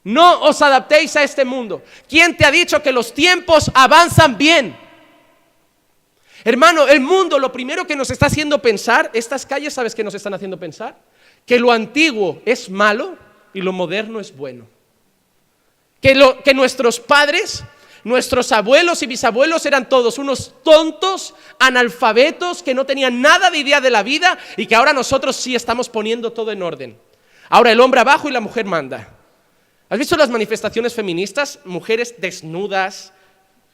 [0.05, 1.83] No os adaptéis a este mundo.
[2.09, 4.77] ¿Quién te ha dicho que los tiempos avanzan bien?
[6.45, 10.15] Hermano, el mundo lo primero que nos está haciendo pensar, estas calles, ¿sabes qué nos
[10.15, 10.97] están haciendo pensar?
[11.45, 13.17] Que lo antiguo es malo
[13.53, 14.67] y lo moderno es bueno.
[16.01, 17.65] Que, lo, que nuestros padres,
[18.05, 23.81] nuestros abuelos y bisabuelos eran todos unos tontos, analfabetos, que no tenían nada de idea
[23.81, 26.99] de la vida y que ahora nosotros sí estamos poniendo todo en orden.
[27.49, 29.17] Ahora el hombre abajo y la mujer manda.
[29.89, 31.59] ¿Has visto las manifestaciones feministas?
[31.65, 33.13] Mujeres desnudas,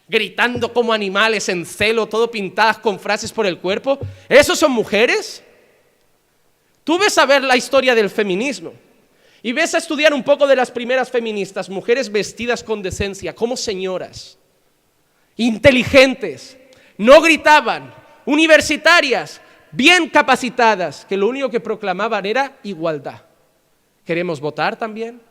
[0.08, 3.98] gritando como animales en celo, todo pintadas con frases por el cuerpo.
[4.28, 5.42] ¿Esos son mujeres?
[6.84, 8.72] Tú ves a ver la historia del feminismo.
[9.46, 13.56] Y ves a estudiar un poco de las primeras feministas, mujeres vestidas con decencia, como
[13.56, 14.37] señoras,
[15.37, 16.59] inteligentes,
[16.98, 23.22] no gritaban, universitarias, bien capacitadas, que lo único que proclamaban era igualdad.
[24.04, 25.22] ¿Queremos votar también?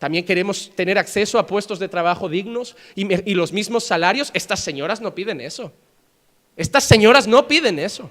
[0.00, 4.32] ¿También queremos tener acceso a puestos de trabajo dignos y, y los mismos salarios?
[4.34, 5.72] Estas señoras no piden eso.
[6.56, 8.10] Estas señoras no piden eso.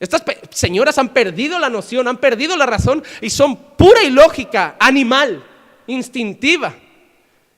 [0.00, 5.44] Estas señoras han perdido la noción, han perdido la razón y son pura ilógica, animal,
[5.88, 6.74] instintiva.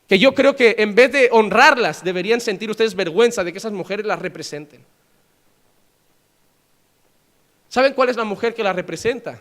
[0.09, 3.73] Que yo creo que en vez de honrarlas, deberían sentir ustedes vergüenza de que esas
[3.73, 4.85] mujeres las representen.
[7.69, 9.41] ¿Saben cuál es la mujer que las representa?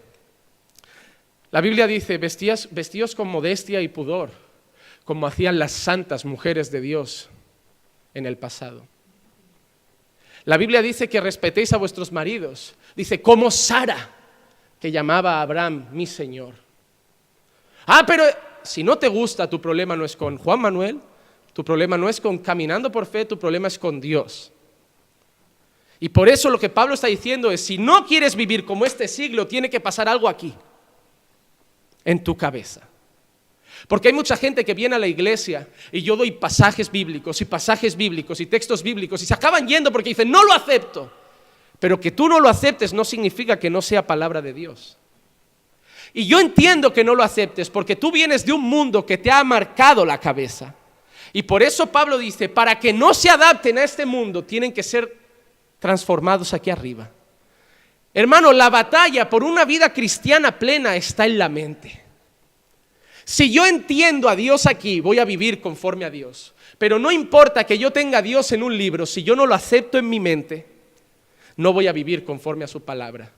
[1.52, 4.30] La Biblia dice, vestíos con modestia y pudor,
[5.04, 7.30] como hacían las santas mujeres de Dios
[8.14, 8.86] en el pasado.
[10.46, 12.76] La Biblia dice que respetéis a vuestros maridos.
[12.96, 14.10] Dice, como Sara,
[14.80, 16.54] que llamaba a Abraham mi Señor.
[17.86, 18.24] Ah, pero
[18.64, 21.00] si no te gusta, tu problema no es con Juan Manuel,
[21.54, 24.52] tu problema no es con caminando por fe, tu problema es con Dios.
[26.00, 29.08] Y por eso lo que Pablo está diciendo es, si no quieres vivir como este
[29.08, 30.54] siglo, tiene que pasar algo aquí,
[32.06, 32.89] en tu cabeza.
[33.88, 37.46] Porque hay mucha gente que viene a la iglesia y yo doy pasajes bíblicos y
[37.46, 41.12] pasajes bíblicos y textos bíblicos y se acaban yendo porque dicen, no lo acepto.
[41.80, 44.98] Pero que tú no lo aceptes no significa que no sea palabra de Dios.
[46.14, 49.32] Y yo entiendo que no lo aceptes porque tú vienes de un mundo que te
[49.32, 50.76] ha marcado la cabeza.
[51.32, 54.84] Y por eso Pablo dice, para que no se adapten a este mundo, tienen que
[54.84, 55.18] ser
[55.78, 57.10] transformados aquí arriba.
[58.14, 62.09] Hermano, la batalla por una vida cristiana plena está en la mente.
[63.30, 66.56] Si yo entiendo a Dios aquí, voy a vivir conforme a Dios.
[66.80, 69.54] Pero no importa que yo tenga a Dios en un libro, si yo no lo
[69.54, 70.66] acepto en mi mente,
[71.56, 73.32] no voy a vivir conforme a su palabra.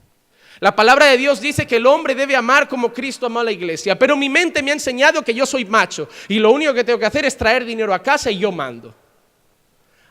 [0.62, 3.52] La palabra de Dios dice que el hombre debe amar como Cristo amó a la
[3.52, 6.86] iglesia, pero mi mente me ha enseñado que yo soy macho y lo único que
[6.86, 8.96] tengo que hacer es traer dinero a casa y yo mando.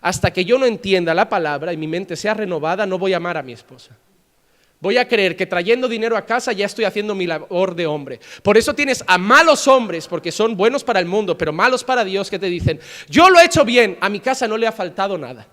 [0.02, 3.16] Hasta que yo no entienda la palabra y mi mente sea renovada, no voy a
[3.16, 3.96] amar a mi esposa.
[4.80, 8.18] Voy a creer que trayendo dinero a casa ya estoy haciendo mi labor de hombre.
[8.42, 12.02] Por eso tienes a malos hombres, porque son buenos para el mundo, pero malos para
[12.02, 14.72] Dios, que te dicen, yo lo he hecho bien, a mi casa no le ha
[14.72, 15.46] faltado nada.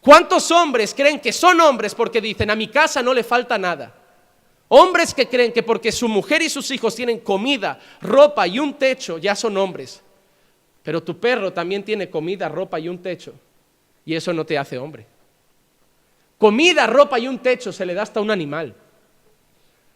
[0.00, 3.94] ¿Cuántos hombres creen que son hombres porque dicen, a mi casa no le falta nada?
[4.66, 8.74] Hombres que creen que porque su mujer y sus hijos tienen comida, ropa y un
[8.74, 10.02] techo, ya son hombres.
[10.82, 13.32] Pero tu perro también tiene comida, ropa y un techo.
[14.04, 15.11] Y eso no te hace hombre.
[16.42, 18.74] Comida, ropa y un techo se le da hasta un animal.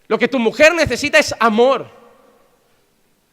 [0.07, 1.91] Lo que tu mujer necesita es amor.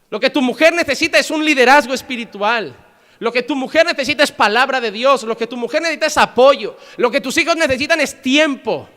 [0.09, 2.75] Lo que tu mujer necesita es un liderazgo espiritual.
[3.19, 5.21] Lo que tu mujer necesita es palabra de Dios.
[5.21, 6.75] Lo que tu mujer necesita es apoyo.
[6.97, 8.89] Lo que tus hijos necesitan es tiempo.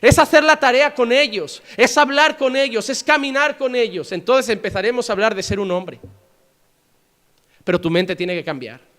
[0.00, 1.62] Es hacer la tarea con ellos.
[1.76, 2.88] Es hablar con ellos.
[2.88, 4.10] Es caminar con ellos.
[4.12, 6.00] Entonces empezaremos a hablar de ser un hombre.
[7.62, 8.91] Pero tu mente tiene que cambiar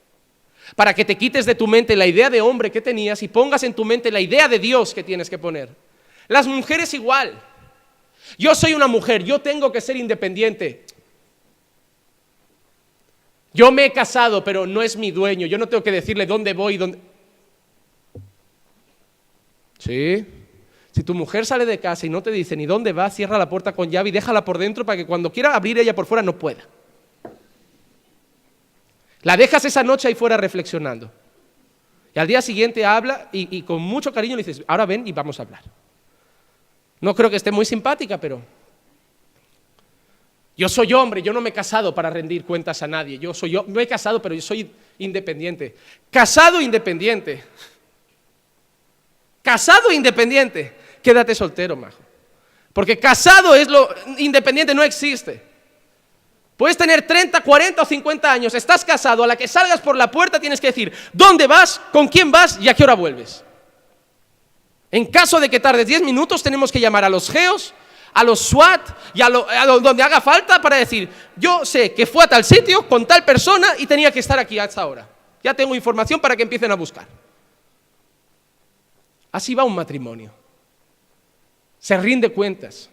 [0.76, 3.64] para que te quites de tu mente la idea de hombre que tenías y pongas
[3.64, 5.70] en tu mente la idea de Dios que tienes que poner.
[6.28, 7.40] Las mujeres igual.
[8.38, 10.86] Yo soy una mujer, yo tengo que ser independiente.
[13.54, 15.46] Yo me he casado, pero no es mi dueño.
[15.46, 16.98] Yo no tengo que decirle dónde voy, dónde...
[19.78, 20.26] Sí.
[20.92, 23.50] Si tu mujer sale de casa y no te dice ni dónde va, cierra la
[23.50, 26.24] puerta con llave y déjala por dentro para que cuando quiera abrir ella por fuera
[26.24, 26.68] no pueda.
[29.24, 31.12] La dejas esa noche ahí fuera reflexionando.
[32.14, 35.40] Y al día siguiente habla y, con mucho cariño le dices, ahora ven y vamos
[35.40, 35.64] a hablar.
[37.02, 38.42] No creo que esté muy simpática, pero
[40.56, 43.18] yo soy hombre, yo no me he casado para rendir cuentas a nadie.
[43.18, 45.76] Yo soy yo, me he casado, pero yo soy independiente.
[46.12, 47.44] Casado independiente.
[49.42, 50.74] Casado independiente.
[51.02, 52.00] Quédate soltero, majo.
[52.72, 55.53] Porque casado es lo independiente no existe.
[56.58, 60.12] Puedes tener 30, 40 o 50 años, estás casado, a la que salgas por la
[60.12, 63.44] puerta tienes que decir dónde vas, con quién vas y a qué hora vuelves.
[64.92, 67.74] En caso de que tardes 10 minutos, tenemos que llamar a los geos,
[68.14, 72.28] a los SWAT y a, donde haga falta para decir, yo sé que fue a
[72.28, 75.10] tal sitio con tal persona y tenía que estar aquí a esta hora.
[75.44, 77.08] Ya tengo información para que empiecen a buscar.
[79.32, 80.32] Así va un matrimonio.
[81.80, 82.92] Se rinde cuentas.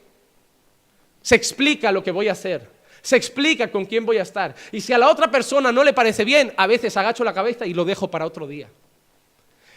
[1.20, 4.54] Se explica lo que voy a hacer se explica con quién voy a estar.
[4.72, 7.66] Y si a la otra persona no le parece bien, a veces agacho la cabeza
[7.66, 8.68] y lo dejo para otro día.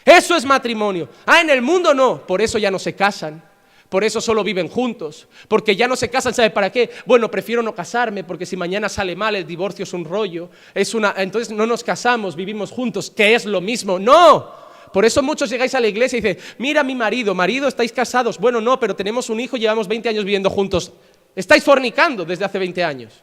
[0.04, 1.08] Eso es matrimonio.
[1.24, 2.26] Ah, en el mundo no.
[2.26, 3.42] Por eso ya no se casan.
[3.88, 5.28] Por eso solo viven juntos.
[5.48, 6.90] Porque ya no se casan, ¿sabe para qué?
[7.06, 10.50] Bueno, prefiero no casarme porque si mañana sale mal el divorcio es un rollo.
[10.74, 13.98] Es una, entonces no nos casamos, vivimos juntos, que es lo mismo.
[13.98, 14.64] No.
[14.92, 18.38] Por eso muchos llegáis a la iglesia y dicen, mira mi marido, marido, estáis casados.
[18.38, 20.92] Bueno, no, pero tenemos un hijo, llevamos 20 años viviendo juntos.
[21.34, 23.22] Estáis fornicando desde hace 20 años.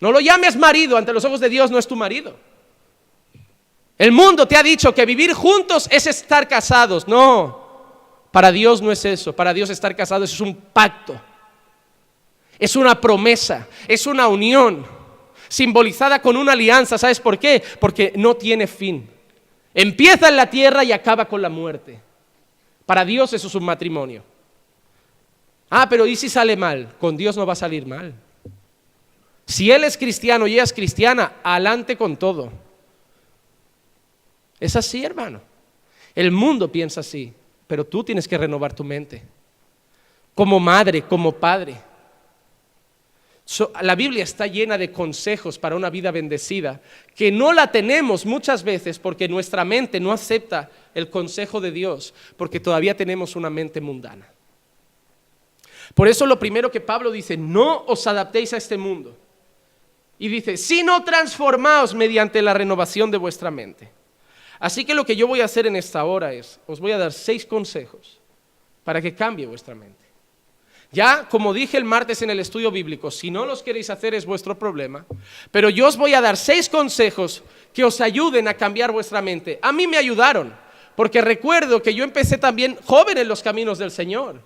[0.00, 2.36] No lo llames marido, ante los ojos de Dios no es tu marido.
[3.98, 7.06] El mundo te ha dicho que vivir juntos es estar casados.
[7.06, 7.60] No,
[8.30, 9.34] para Dios no es eso.
[9.34, 11.20] Para Dios estar casados es un pacto.
[12.58, 14.86] Es una promesa, es una unión
[15.48, 16.96] simbolizada con una alianza.
[16.96, 17.62] ¿Sabes por qué?
[17.78, 19.08] Porque no tiene fin.
[19.74, 22.00] Empieza en la tierra y acaba con la muerte.
[22.86, 24.24] Para Dios eso es un matrimonio.
[25.70, 26.92] Ah, pero ¿y si sale mal?
[26.98, 28.12] Con Dios no va a salir mal.
[29.46, 32.52] Si Él es cristiano y ella es cristiana, adelante con todo.
[34.58, 35.40] Es así, hermano.
[36.14, 37.32] El mundo piensa así,
[37.68, 39.22] pero tú tienes que renovar tu mente.
[40.34, 41.76] Como madre, como padre.
[43.80, 46.80] la Biblia está llena de consejos para una vida bendecida,
[47.14, 52.12] que no la tenemos muchas veces porque nuestra mente no acepta el consejo de Dios,
[52.36, 54.28] porque todavía tenemos una mente mundana.
[55.94, 59.16] Por eso lo primero que Pablo dice, no os adaptéis a este mundo.
[60.18, 63.90] Y dice, sino transformaos mediante la renovación de vuestra mente.
[64.58, 66.98] Así que lo que yo voy a hacer en esta hora es, os voy a
[66.98, 68.20] dar seis consejos
[68.84, 70.04] para que cambie vuestra mente.
[70.92, 74.26] Ya, como dije el martes en el estudio bíblico, si no los queréis hacer es
[74.26, 75.06] vuestro problema,
[75.50, 79.58] pero yo os voy a dar seis consejos que os ayuden a cambiar vuestra mente.
[79.62, 80.52] A mí me ayudaron,
[80.96, 84.42] porque recuerdo que yo empecé también joven en los caminos del Señor.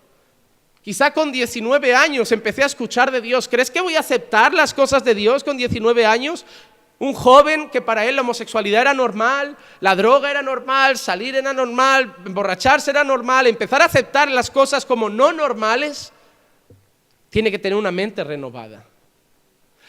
[0.85, 3.49] Quizá con 19 años empecé a escuchar de Dios.
[3.49, 6.45] ¿Crees que voy a aceptar las cosas de Dios con 19 años?
[6.99, 11.55] Un joven que para él la homosexualidad era normal, la droga era normal, salir era
[11.55, 16.13] normal, emborracharse era normal, empezar a aceptar las cosas como no normales,
[17.31, 18.85] tiene que tener una mente renovada.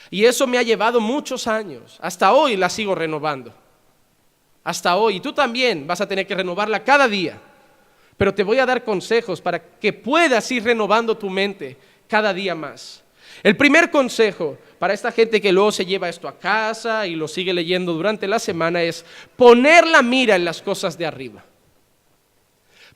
[0.09, 1.97] Y eso me ha llevado muchos años.
[2.01, 3.53] Hasta hoy la sigo renovando.
[4.63, 5.17] Hasta hoy.
[5.17, 7.37] Y tú también vas a tener que renovarla cada día.
[8.17, 12.55] Pero te voy a dar consejos para que puedas ir renovando tu mente cada día
[12.55, 13.03] más.
[13.43, 17.27] El primer consejo para esta gente que luego se lleva esto a casa y lo
[17.27, 21.43] sigue leyendo durante la semana es poner la mira en las cosas de arriba.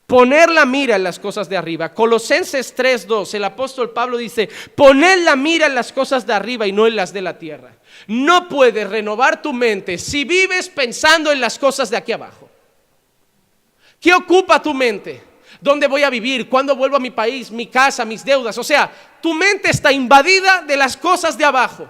[0.08, 1.94] Poner la mira en las cosas de arriba.
[1.94, 6.72] Colosenses 3.2, el apóstol Pablo dice, poner la mira en las cosas de arriba y
[6.72, 7.76] no en las de la tierra.
[8.08, 12.49] No puedes renovar tu mente si vives pensando en las cosas de aquí abajo.
[14.00, 15.22] ¿Qué ocupa tu mente?
[15.62, 16.48] ¿Dónde voy a vivir?
[16.48, 17.52] ¿Cuándo vuelvo a mi país?
[17.52, 18.06] ¿Mi casa?
[18.06, 18.58] ¿Mis deudas?
[18.58, 21.90] O sea, tu mente está invadida de las cosas de abajo.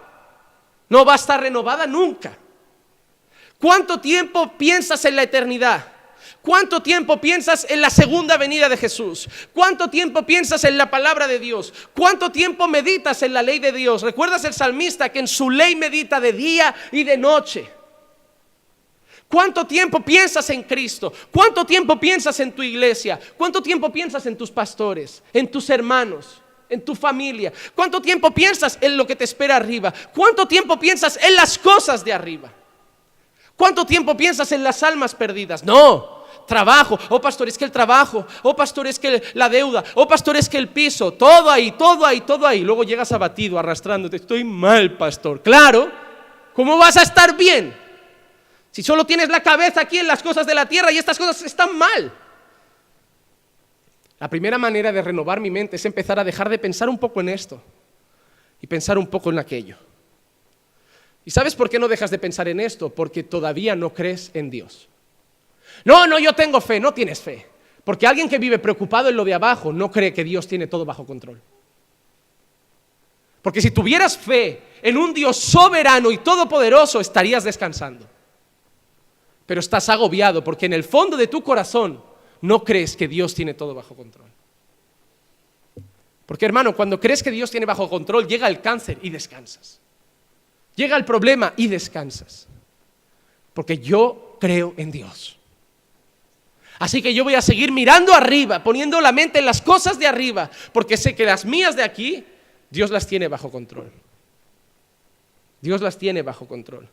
[0.89, 2.36] No va a estar renovada nunca.
[3.60, 5.86] ¿Cuánto tiempo piensas en la eternidad?
[6.41, 9.28] ¿Cuánto tiempo piensas en la segunda venida de Jesús?
[9.54, 11.74] ¿Cuánto tiempo piensas en la palabra de Dios?
[11.93, 14.02] ¿Cuánto tiempo meditas en la ley de Dios?
[14.02, 17.69] ¿Recuerdas el salmista que en su ley medita de día y de noche?
[19.30, 21.13] ¿Cuánto tiempo piensas en Cristo?
[21.32, 23.20] ¿Cuánto tiempo piensas en tu iglesia?
[23.38, 27.54] ¿Cuánto tiempo piensas en tus pastores, en tus hermanos, en tu familia?
[27.76, 29.94] ¿Cuánto tiempo piensas en lo que te espera arriba?
[30.15, 32.52] ¿Cuánto tiempo piensas en las cosas de arriba?
[33.56, 35.63] ¿Cuánto tiempo piensas en las almas perdidas?
[35.63, 40.08] No, trabajo, oh pastor, es que el trabajo, oh pastor, es que la deuda, oh
[40.08, 42.62] pastor, es que el piso, todo ahí, todo ahí, todo ahí.
[42.62, 45.44] Luego llegas abatido, arrastrándote, estoy mal, pastor.
[45.44, 45.92] Claro,
[46.56, 47.88] ¿cómo vas a estar bien?
[48.71, 51.41] Si solo tienes la cabeza aquí en las cosas de la tierra y estas cosas
[51.41, 52.13] están mal.
[54.19, 57.21] La primera manera de renovar mi mente es empezar a dejar de pensar un poco
[57.21, 57.62] en esto
[58.62, 59.77] y pensar un poco en aquello.
[61.25, 62.89] ¿Y sabes por qué no dejas de pensar en esto?
[62.89, 64.88] Porque todavía no crees en Dios.
[65.86, 67.47] No, no, yo tengo fe, no tienes fe.
[67.84, 70.86] Porque alguien que vive preocupado en lo de abajo no cree que Dios tiene todo
[70.86, 71.41] bajo control.
[73.41, 78.05] Porque si tuvieras fe en un Dios soberano y todopoderoso, estarías descansando
[79.50, 82.04] pero estás agobiado porque en el fondo de tu corazón
[82.41, 84.28] no crees que Dios tiene todo bajo control.
[86.28, 89.82] Porque hermano, cuando crees que Dios tiene bajo control, llega el cáncer y descansas.
[90.76, 92.47] Llega el problema y descansas.
[93.56, 95.39] Porque yo creo en Dios.
[96.78, 100.06] Así que yo voy a seguir mirando arriba, poniendo la mente en las cosas de
[100.06, 102.24] arriba, porque sé que las mías de aquí,
[102.70, 103.91] Dios las tiene bajo control.
[105.60, 106.88] Dios las tiene bajo control.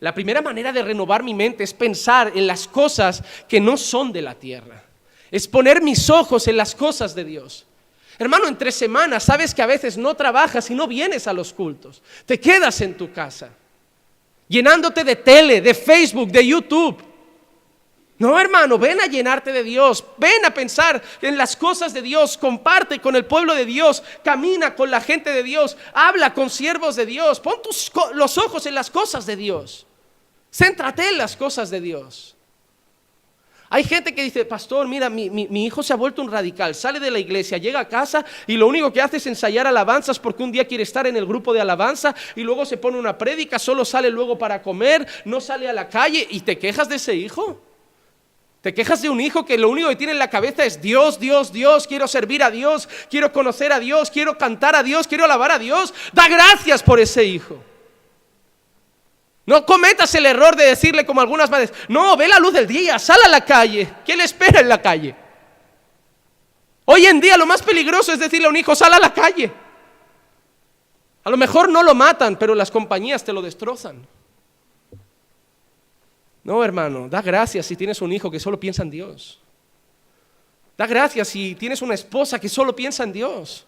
[0.00, 4.12] La primera manera de renovar mi mente es pensar en las cosas que no son
[4.12, 4.82] de la tierra.
[5.30, 7.66] Es poner mis ojos en las cosas de Dios.
[8.18, 11.52] Hermano, en tres semanas sabes que a veces no trabajas y no vienes a los
[11.52, 12.02] cultos.
[12.24, 13.50] Te quedas en tu casa,
[14.48, 17.02] llenándote de tele, de Facebook, de YouTube.
[18.18, 22.36] No, hermano, ven a llenarte de Dios, ven a pensar en las cosas de Dios,
[22.36, 26.96] comparte con el pueblo de Dios, camina con la gente de Dios, habla con siervos
[26.96, 29.86] de Dios, pon tus, los ojos en las cosas de Dios.
[30.52, 32.36] Céntrate en las cosas de Dios.
[33.72, 37.08] Hay gente que dice, pastor, mira, mi, hijo se ha vuelto un radical, sale de
[37.08, 40.50] la iglesia, llega a casa y lo único que hace es ensayar alabanzas porque un
[40.50, 43.84] día quiere estar en el grupo de alabanza y luego se pone una prédica, solo
[43.84, 47.62] sale luego para comer, no sale a la calle y te quejas de ese hijo.
[48.60, 51.20] Te quejas de un hijo que lo único que tiene en la cabeza es Dios,
[51.20, 55.24] Dios, Dios, quiero servir a Dios, quiero conocer a Dios, quiero cantar a Dios, quiero
[55.24, 55.94] alabar a Dios.
[56.12, 57.62] Da gracias por ese hijo.
[59.50, 63.00] No cometas el error de decirle como algunas madres, no, ve la luz del día,
[63.00, 63.94] sal a la calle.
[64.04, 65.12] ¿Quién le espera en la calle?
[66.84, 69.52] Hoy en día lo más peligroso es decirle a un hijo, sal a la calle.
[71.24, 74.06] A lo mejor no lo matan, pero las compañías te lo destrozan.
[76.44, 79.40] No, hermano, da gracias si tienes un hijo que solo piensa en Dios.
[80.78, 83.66] Da gracias si tienes una esposa que solo piensa en Dios.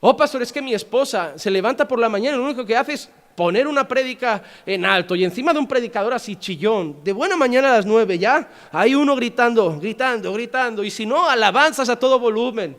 [0.00, 2.74] Oh, pastor, es que mi esposa se levanta por la mañana y lo único que
[2.74, 7.12] hace es poner una prédica en alto y encima de un predicador así chillón, de
[7.12, 11.88] buena mañana a las nueve ya, hay uno gritando, gritando, gritando, y si no, alabanzas
[11.88, 12.76] a todo volumen.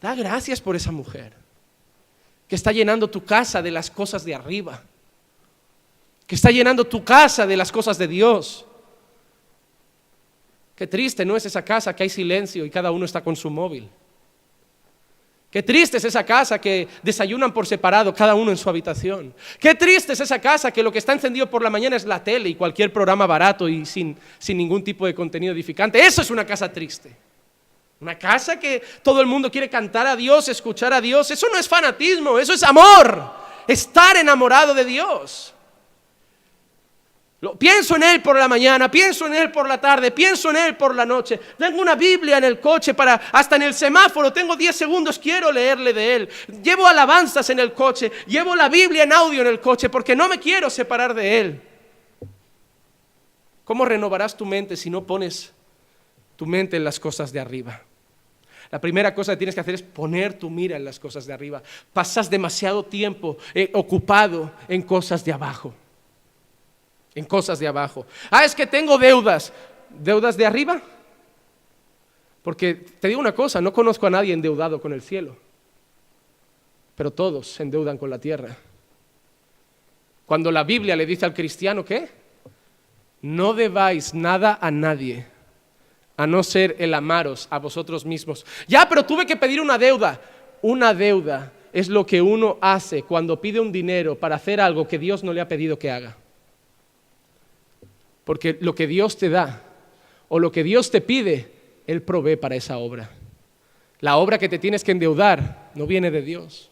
[0.00, 1.34] Da gracias por esa mujer
[2.48, 4.82] que está llenando tu casa de las cosas de arriba,
[6.26, 8.64] que está llenando tu casa de las cosas de Dios.
[10.74, 13.50] Qué triste, ¿no es esa casa que hay silencio y cada uno está con su
[13.50, 13.88] móvil?
[15.50, 19.34] Qué triste es esa casa que desayunan por separado, cada uno en su habitación.
[19.58, 22.22] Qué triste es esa casa que lo que está encendido por la mañana es la
[22.22, 25.98] tele y cualquier programa barato y sin, sin ningún tipo de contenido edificante.
[26.00, 27.16] Eso es una casa triste.
[28.00, 31.30] Una casa que todo el mundo quiere cantar a Dios, escuchar a Dios.
[31.32, 33.30] Eso no es fanatismo, eso es amor.
[33.66, 35.52] Estar enamorado de Dios
[37.58, 40.76] pienso en Él por la mañana, pienso en Él por la tarde, pienso en Él
[40.76, 41.40] por la noche.
[41.56, 45.50] Tengo una Biblia en el coche para, hasta en el semáforo, tengo 10 segundos, quiero
[45.50, 46.28] leerle de Él.
[46.62, 50.28] Llevo alabanzas en el coche, llevo la Biblia en audio en el coche porque no
[50.28, 51.62] me quiero separar de Él.
[53.64, 55.52] ¿Cómo renovarás tu mente si no pones
[56.36, 57.82] tu mente en las cosas de arriba?
[58.70, 61.32] La primera cosa que tienes que hacer es poner tu mira en las cosas de
[61.32, 61.62] arriba.
[61.92, 65.74] Pasas demasiado tiempo eh, ocupado en cosas de abajo
[67.14, 68.06] en cosas de abajo.
[68.30, 69.52] Ah, es que tengo deudas.
[69.88, 70.80] ¿Deudas de arriba?
[72.42, 75.36] Porque te digo una cosa, no conozco a nadie endeudado con el cielo,
[76.94, 78.56] pero todos se endeudan con la tierra.
[80.24, 82.08] Cuando la Biblia le dice al cristiano ¿qué?
[83.22, 85.26] no debáis nada a nadie,
[86.16, 88.46] a no ser el amaros a vosotros mismos.
[88.66, 90.20] Ya, pero tuve que pedir una deuda.
[90.62, 94.98] Una deuda es lo que uno hace cuando pide un dinero para hacer algo que
[94.98, 96.16] Dios no le ha pedido que haga.
[98.24, 99.62] Porque lo que Dios te da
[100.28, 101.52] o lo que Dios te pide,
[101.86, 103.10] Él provee para esa obra.
[104.00, 106.70] La obra que te tienes que endeudar no viene de Dios.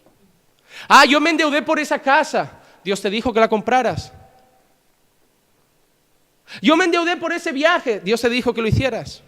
[0.87, 2.59] Ah, yo me endeudé por esa casa.
[2.83, 4.13] Dios te dijo que la compraras.
[6.61, 7.99] Yo me endeudé por ese viaje.
[7.99, 9.21] Dios te dijo que lo hicieras.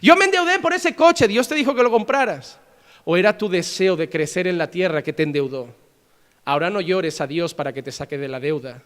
[0.00, 1.28] Yo me endeudé por ese coche.
[1.28, 2.58] Dios te dijo que lo compraras.
[3.04, 5.74] ¿O era tu deseo de crecer en la tierra que te endeudó?
[6.44, 8.82] Ahora no llores a Dios para que te saque de la deuda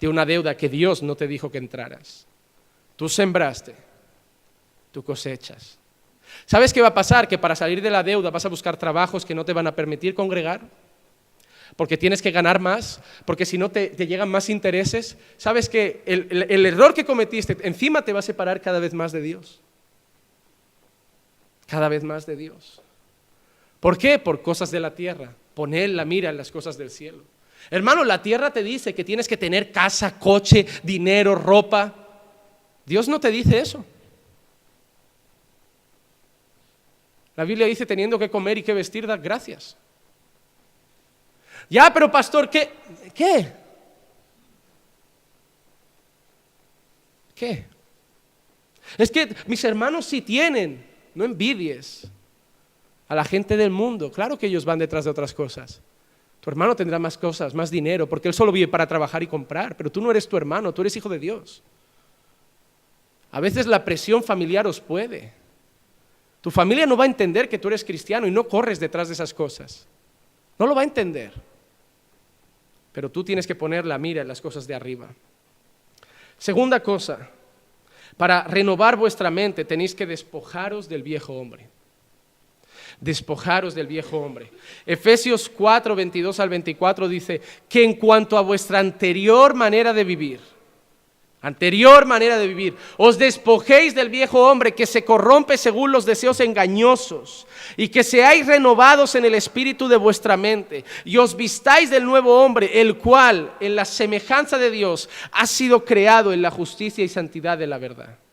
[0.00, 2.26] de una deuda que Dios no te dijo que entraras.
[2.96, 3.74] Tú sembraste,
[4.92, 5.78] tú cosechas.
[6.44, 7.28] ¿Sabes qué va a pasar?
[7.28, 9.74] Que para salir de la deuda vas a buscar trabajos que no te van a
[9.74, 10.60] permitir congregar,
[11.76, 15.16] porque tienes que ganar más, porque si no te, llegan más intereses.
[15.36, 19.20] ¿Sabes que el error que cometiste encima te va a separar cada vez más de
[19.20, 19.60] Dios?
[21.66, 22.82] Cada vez más de Dios.
[23.80, 24.18] ¿Por qué?
[24.18, 25.34] Por cosas de la tierra.
[25.54, 27.22] Poner la mira en las cosas del cielo.
[27.70, 31.94] Hermano, la tierra te dice que tienes que tener casa, coche, dinero, ropa.
[32.84, 33.84] Dios no te dice eso.
[37.34, 39.76] La Biblia dice teniendo que comer y que vestir, dar gracias.
[41.68, 42.70] Ya, pero pastor, ¿qué?
[43.12, 43.52] ¿Qué?
[47.34, 47.66] ¿Qué?
[48.96, 52.08] Es que mis hermanos sí tienen, no envidies
[53.08, 54.10] a la gente del mundo.
[54.10, 55.82] Claro que ellos van detrás de otras cosas.
[56.46, 59.76] Tu hermano tendrá más cosas, más dinero, porque él solo vive para trabajar y comprar,
[59.76, 61.60] pero tú no eres tu hermano, tú eres hijo de Dios.
[63.32, 65.32] A veces la presión familiar os puede.
[66.40, 69.14] Tu familia no va a entender que tú eres cristiano y no corres detrás de
[69.14, 69.88] esas cosas.
[70.56, 71.32] No lo va a entender.
[72.92, 75.08] Pero tú tienes que poner la mira en las cosas de arriba.
[76.38, 77.28] Segunda cosa,
[78.16, 81.75] para renovar vuestra mente tenéis que despojaros del viejo hombre
[83.00, 84.50] despojaros del viejo hombre.
[84.84, 90.40] Efesios 4, 22 al 24 dice que en cuanto a vuestra anterior manera de vivir,
[91.42, 96.40] anterior manera de vivir, os despojéis del viejo hombre que se corrompe según los deseos
[96.40, 102.04] engañosos y que seáis renovados en el espíritu de vuestra mente y os vistáis del
[102.04, 107.04] nuevo hombre, el cual en la semejanza de Dios ha sido creado en la justicia
[107.04, 108.25] y santidad de la verdad.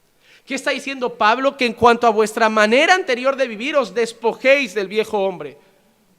[0.45, 1.55] ¿Qué está diciendo Pablo?
[1.55, 5.57] Que en cuanto a vuestra manera anterior de vivir os despojéis del viejo hombre.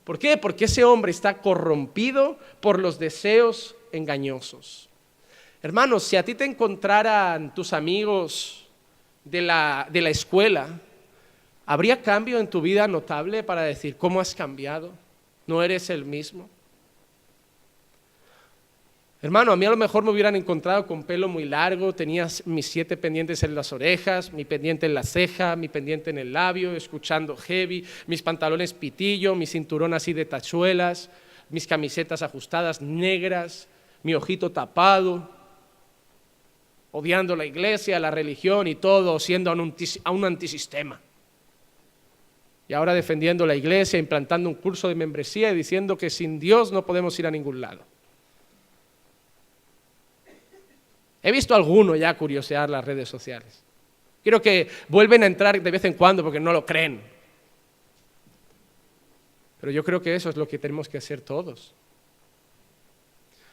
[0.05, 0.37] ¿Por qué?
[0.37, 4.89] Porque ese hombre está corrompido por los deseos engañosos.
[5.62, 8.66] Hermanos, si a ti te encontraran tus amigos
[9.25, 10.68] de la, de la escuela,
[11.64, 14.93] ¿habría cambio en tu vida notable para decir cómo has cambiado?
[15.47, 16.49] ¿No eres el mismo?
[19.25, 22.66] Hermano, a mí a lo mejor me hubieran encontrado con pelo muy largo, tenía mis
[22.66, 26.77] siete pendientes en las orejas, mi pendiente en la ceja, mi pendiente en el labio,
[26.77, 31.09] escuchando heavy, mis pantalones pitillo, mi cinturón así de tachuelas,
[31.49, 33.66] mis camisetas ajustadas negras,
[34.03, 35.31] mi ojito tapado,
[36.93, 41.01] odiando la iglesia, la religión y todo, siendo a un antisistema.
[42.68, 46.72] Y ahora defendiendo la iglesia, implantando un curso de membresía y diciendo que sin Dios
[46.72, 47.94] no podemos ir a ningún lado.
[51.25, 53.64] He visto alguno ya curiosear las redes sociales.
[54.22, 57.01] Quiero que vuelven a entrar de vez en cuando porque no lo creen.
[59.59, 61.75] Pero yo creo que eso es lo que tenemos que hacer todos.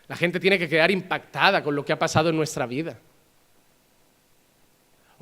[0.10, 3.00] La gente tiene que quedar impactada con lo que ha pasado en nuestra vida.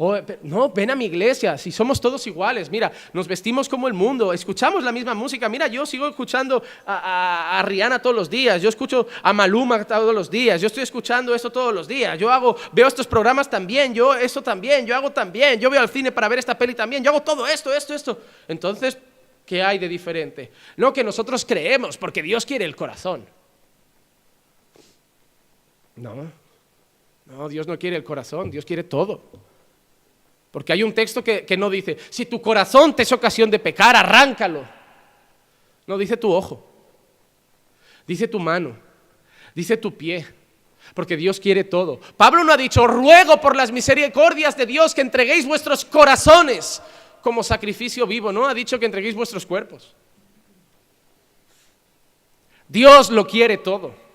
[0.02, 3.94] Oh, no, ven a mi iglesia, si somos todos iguales, mira, nos vestimos como el
[3.94, 8.70] mundo, escuchamos la misma música, mira, yo sigo escuchando a, Rihanna todos los días, yo
[8.70, 12.56] escucho a Maluma todos los días, yo estoy escuchando esto todos los días, yo hago,
[12.72, 16.30] veo estos programas también, yo eso también, yo hago también, yo voy al cine para
[16.30, 18.22] ver esta peli también, yo hago todo esto, esto, esto.
[18.48, 18.98] Entonces,
[19.46, 20.50] ¿qué hay de diferente?
[20.78, 23.26] No que nosotros creemos, porque Dios quiere el corazón.
[25.98, 26.16] No,
[27.26, 29.49] no, Dios no quiere el corazón, Dios quiere todo.
[30.52, 33.96] Porque hay un texto que, no dice, si tu corazón te es ocasión de pecar,
[33.96, 34.66] arráncalo.
[35.86, 36.66] No, dice tu ojo,
[38.06, 38.78] dice tu mano,
[39.56, 40.26] dice tu pie,
[40.94, 42.00] porque Dios quiere todo.
[42.18, 46.82] Pablo no ha dicho, ruego por las misericordias de Dios que entreguéis vuestros corazones
[47.22, 49.96] como sacrificio vivo, no, ha dicho que entreguéis vuestros cuerpos.
[52.68, 54.09] Dios lo quiere todo.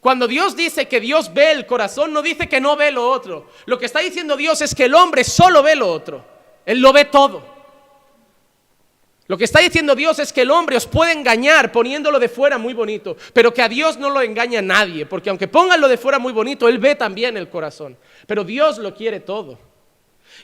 [0.00, 3.50] Cuando Dios dice que Dios ve el corazón, no dice que no ve lo otro.
[3.66, 6.24] Lo que está diciendo Dios es que el hombre solo ve lo otro.
[6.64, 7.56] Él lo ve todo.
[9.28, 12.58] Lo que está diciendo Dios es que el hombre os puede engañar poniéndolo de fuera
[12.58, 15.98] muy bonito, pero que a Dios no lo engaña nadie, porque aunque pongan lo de
[15.98, 17.98] fuera muy bonito, Él ve también el corazón.
[18.26, 19.58] Pero Dios lo quiere todo.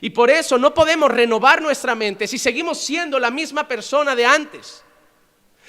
[0.01, 4.25] Y por eso no podemos renovar nuestra mente si seguimos siendo la misma persona de
[4.25, 4.83] antes.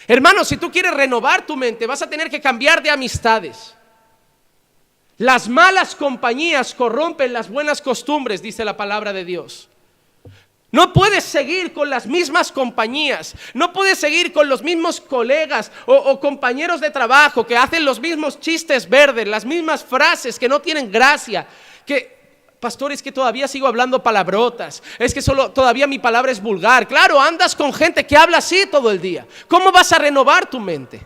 [0.06, 3.74] Hermano, si tú quieres renovar tu mente, vas a tener que cambiar de amistades.
[5.18, 9.68] Las malas compañías corrompen las buenas costumbres, dice la palabra de Dios.
[10.72, 16.18] No puedes seguir con las mismas compañías, no puedes seguir con los mismos colegas o,
[16.18, 20.90] compañeros de trabajo que hacen los mismos chistes verdes, las mismas frases que no tienen
[20.90, 21.46] gracia,
[21.86, 22.13] que
[22.64, 24.82] Pastor, es que todavía sigo hablando palabrotas.
[24.98, 26.88] Es que solo todavía mi palabra es vulgar.
[26.88, 29.26] Claro, andas con gente que habla así todo el día.
[29.48, 31.02] ¿Cómo vas a renovar tu mente?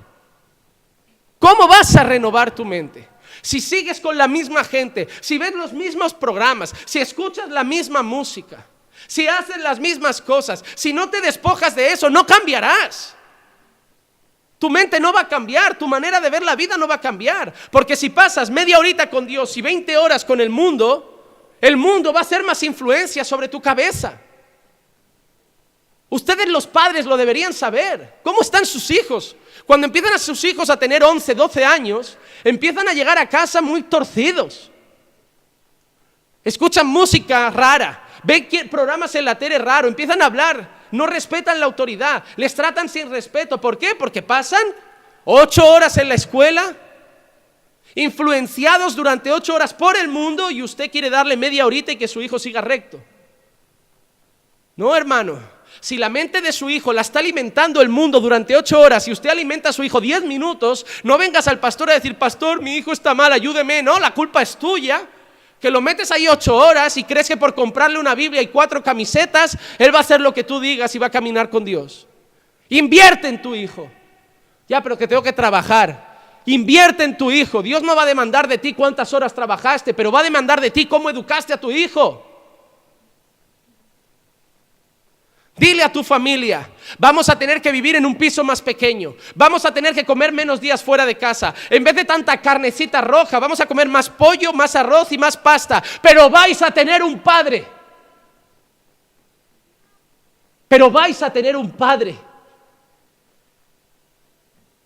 [1.40, 3.08] ¿Cómo vas a renovar tu mente?
[3.42, 8.04] Si sigues con la misma gente, si ves los mismos programas, si escuchas la misma
[8.04, 8.64] música,
[9.08, 13.16] si haces las mismas cosas, si no te despojas de eso, no cambiarás.
[14.60, 17.00] Tu mente no va a cambiar, tu manera de ver la vida no va a
[17.00, 17.52] cambiar.
[17.72, 21.16] Porque si pasas media horita con Dios y 20 horas con el mundo,
[21.60, 24.20] el mundo va a ser más influencia sobre tu cabeza.
[26.10, 28.20] Ustedes los padres lo deberían saber.
[28.22, 29.36] ¿Cómo están sus hijos?
[29.66, 33.60] Cuando empiezan a sus hijos a tener 11, 12 años, empiezan a llegar a casa
[33.60, 34.70] muy torcidos.
[36.42, 41.66] Escuchan música rara, ven programas en la tele raro, empiezan a hablar, no respetan la
[41.66, 43.60] autoridad, les tratan sin respeto.
[43.60, 43.94] ¿Por qué?
[43.94, 44.62] Porque pasan
[45.26, 46.74] ocho horas en la escuela,
[47.98, 52.06] influenciados durante ocho horas por el mundo y usted quiere darle media horita y que
[52.06, 53.02] su hijo siga recto.
[54.76, 55.58] No, hermano.
[55.80, 59.12] Si la mente de su hijo la está alimentando el mundo durante ocho horas y
[59.12, 62.76] usted alimenta a su hijo diez minutos, no vengas al pastor a decir, pastor, mi
[62.76, 63.82] hijo está mal, ayúdeme.
[63.82, 65.06] No, la culpa es tuya.
[65.60, 68.80] Que lo metes ahí ocho horas y crees que por comprarle una Biblia y cuatro
[68.80, 72.06] camisetas, él va a hacer lo que tú digas y va a caminar con Dios.
[72.68, 73.90] Invierte en tu hijo.
[74.68, 76.07] Ya, pero que tengo que trabajar.
[76.48, 77.62] Invierte en tu hijo.
[77.62, 80.70] Dios no va a demandar de ti cuántas horas trabajaste, pero va a demandar de
[80.70, 82.24] ti cómo educaste a tu hijo.
[85.58, 89.66] Dile a tu familia, vamos a tener que vivir en un piso más pequeño, vamos
[89.66, 93.40] a tener que comer menos días fuera de casa, en vez de tanta carnecita roja,
[93.40, 97.18] vamos a comer más pollo, más arroz y más pasta, pero vais a tener un
[97.18, 97.66] padre.
[100.68, 102.27] Pero vais a tener un padre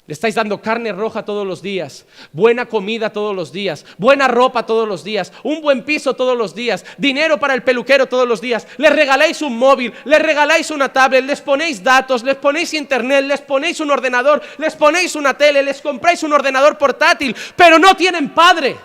[0.05, 4.67] Le estáis dando carne roja todos los días, buena comida todos los días, buena ropa
[4.67, 8.41] todos los días, un buen piso todos los días, dinero para el peluquero todos los
[8.41, 8.67] días.
[8.79, 13.41] Les regaláis un móvil, les regaláis una tablet, les ponéis datos, les ponéis internet, les
[13.43, 18.31] ponéis un ordenador, les ponéis una tele, les compráis un ordenador portátil, pero no tienen
[18.31, 18.77] padre.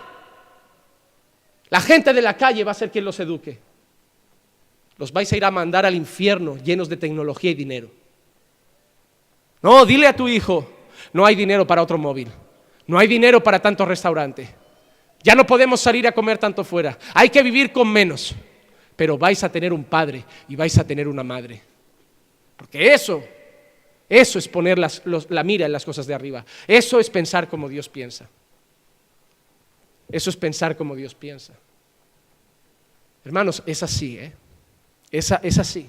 [1.68, 3.58] La gente de la calle va a ser quien los eduque.
[4.98, 7.90] Los vais a ir a mandar al infierno llenos de tecnología y dinero.
[9.62, 10.77] No, dile a tu hijo,
[11.12, 12.28] no hay dinero para otro móvil,
[12.86, 14.48] no hay dinero para tanto restaurante,
[15.22, 18.34] ya no podemos salir a comer tanto fuera, hay que vivir con menos,
[18.96, 21.62] pero vais a tener un padre y vais a tener una madre.
[22.56, 23.22] Porque eso,
[24.08, 27.88] eso es poner la mira en las cosas de arriba, eso es pensar como Dios
[27.88, 28.28] piensa.
[30.10, 31.52] Eso es pensar como Dios piensa.
[33.24, 34.32] Hermanos, es así, ¿eh?
[35.10, 35.88] Es, es así.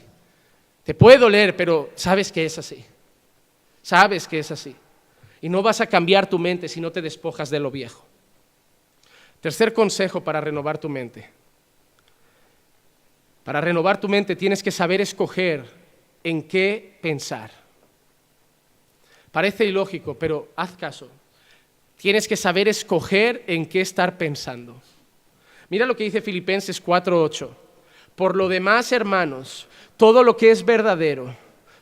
[0.84, 2.84] Te puede doler, pero sabes que es así.
[3.82, 4.76] Sabes que es así.
[5.42, 8.06] Y no vas a cambiar tu mente si no te despojas de lo viejo.
[9.42, 11.30] Tercer consejo para renovar tu mente.
[13.44, 15.66] Para renovar tu mente tienes que saber escoger
[16.24, 17.52] en qué pensar.
[19.32, 21.10] Parece ilógico, pero haz caso.
[21.98, 24.82] Tienes que saber escoger en qué estar pensando.
[25.70, 27.50] Mira lo que dice Filipenses 4:8.
[28.16, 31.36] Por lo demás, hermanos, todo lo que es verdadero,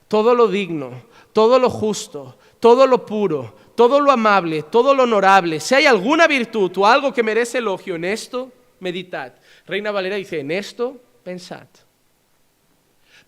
[0.07, 1.03] todo lo digno,
[1.33, 6.27] todo lo justo, todo lo puro, todo lo amable, todo lo honorable, si hay alguna
[6.27, 9.33] virtud o algo que merece elogio en esto, meditad.
[9.65, 11.67] Reina Valera dice, en esto pensad.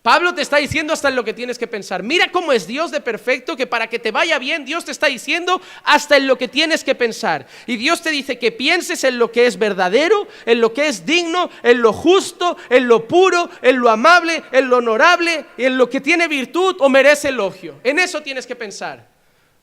[0.02, 2.02] Pablo te está diciendo hasta en lo que tienes que pensar.
[2.02, 5.08] Mira cómo es Dios de perfecto que para que te vaya bien, Dios te está
[5.08, 7.46] diciendo hasta en lo que tienes que pensar.
[7.66, 11.04] Y Dios te dice que pienses en lo que es verdadero, en lo que es
[11.04, 15.90] digno, en lo justo, en lo puro, en lo amable, en lo honorable, en lo
[15.90, 17.78] que tiene virtud o merece elogio.
[17.84, 19.06] En eso tienes que pensar.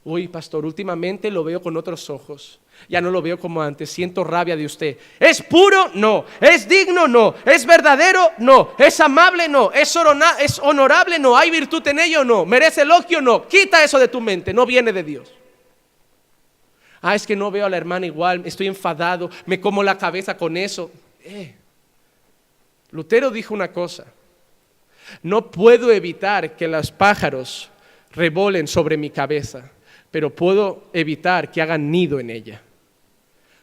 [0.10, 2.62] Uy, pastor, últimamente lo veo con otros ojos.
[2.88, 4.97] Ya no lo veo como antes, siento rabia de usted.
[5.20, 5.91] ¿Es puro?
[5.95, 6.24] No.
[6.39, 7.10] ¿Es digno?
[7.10, 7.36] No.
[7.43, 8.32] ¿Es verdadero?
[8.38, 8.72] No.
[8.78, 9.49] ¿Es amable?
[9.49, 9.70] No.
[9.74, 9.93] ¿Es,
[10.39, 11.20] ¿Es honorable?
[11.20, 11.36] No.
[11.36, 12.24] ¿Hay virtud en ello?
[12.24, 12.45] No.
[12.45, 13.20] ¿Merece elogio?
[13.20, 13.49] No.
[13.49, 15.34] Quita eso de tu mente, no viene de Dios.
[17.01, 20.38] Ah, es que no veo a la hermana igual, estoy enfadado, me como la cabeza
[20.38, 20.89] con eso.
[21.26, 21.53] Eh.
[22.91, 24.05] Lutero dijo una cosa,
[25.22, 27.70] no puedo evitar que los pájaros
[28.14, 29.70] revolen sobre mi cabeza
[30.12, 32.62] pero puedo evitar que hagan nido en ella.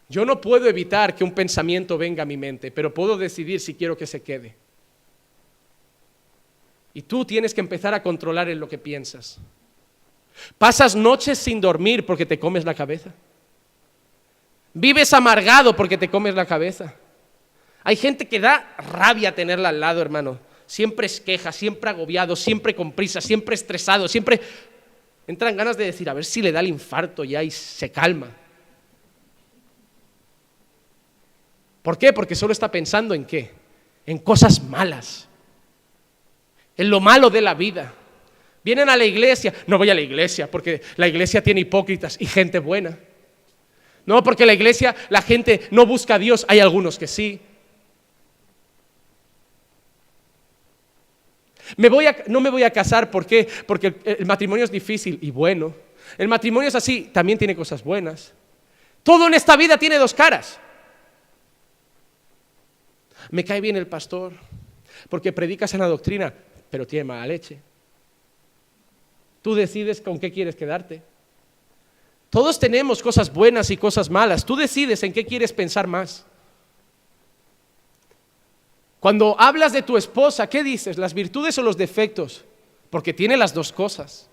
[0.09, 3.74] Yo no puedo evitar que un pensamiento venga a mi mente, pero puedo decidir si
[3.74, 4.55] quiero que se quede.
[6.92, 9.40] Y tú tienes que empezar a controlar en lo que piensas.
[10.59, 13.12] Pasas noches sin dormir porque te comes la cabeza.
[14.72, 16.95] Vives amargado porque te comes la cabeza.
[17.82, 20.38] Hay gente que da rabia tenerla al lado, hermano.
[20.66, 24.40] Siempre es queja, siempre agobiado, siempre con prisa, siempre estresado, siempre
[25.27, 28.31] Entran ganas de decir, a ver si le da el infarto ya y se calma.
[31.83, 32.12] ¿Por qué?
[32.12, 33.51] Porque solo está pensando en qué?
[34.07, 35.29] En cosas malas.
[36.77, 37.93] En lo malo de la vida.
[38.64, 39.53] Vienen a la iglesia.
[39.66, 42.99] No voy a la iglesia porque la iglesia tiene hipócritas y gente buena.
[44.07, 46.45] No, porque la iglesia, la gente no busca a Dios.
[46.49, 47.41] Hay algunos que sí.
[51.77, 53.49] No me voy a casar, ¿por qué?
[53.67, 55.75] Porque el matrimonio es difícil y bueno.
[56.19, 58.33] El matrimonio es así, también tiene cosas buenas.
[59.03, 60.59] Todo en esta vida tiene dos caras.
[63.31, 64.33] Me cae bien el pastor,
[65.09, 66.33] porque predicas en la doctrina,
[66.71, 67.59] pero tiene mala leche.
[69.43, 71.03] Tú decides con qué quieres quedarte.
[72.31, 74.45] Todos tenemos cosas buenas y cosas malas.
[74.45, 76.27] Tú decides en qué quieres pensar más.
[79.05, 80.96] Cuando hablas de tu esposa, ¿qué dices?
[80.96, 82.42] ¿Las virtudes o los defectos?
[82.88, 84.30] Porque tiene las dos cosas.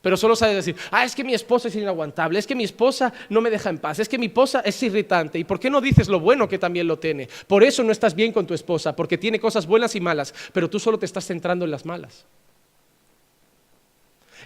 [0.00, 3.12] Pero solo sabes decir, ah, es que mi esposa es inaguantable, es que mi esposa
[3.28, 5.40] no me deja en paz, es que mi esposa es irritante.
[5.40, 7.28] ¿Y por qué no dices lo bueno que también lo tiene?
[7.48, 10.70] Por eso no estás bien con tu esposa, porque tiene cosas buenas y malas, pero
[10.70, 12.26] tú solo te estás centrando en las malas.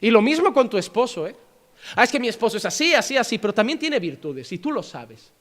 [0.00, 1.36] Y lo mismo con tu esposo, ¿eh?
[1.96, 4.72] Ah, es que mi esposo es así, así, así, pero también tiene virtudes y tú
[4.72, 5.32] lo sabes.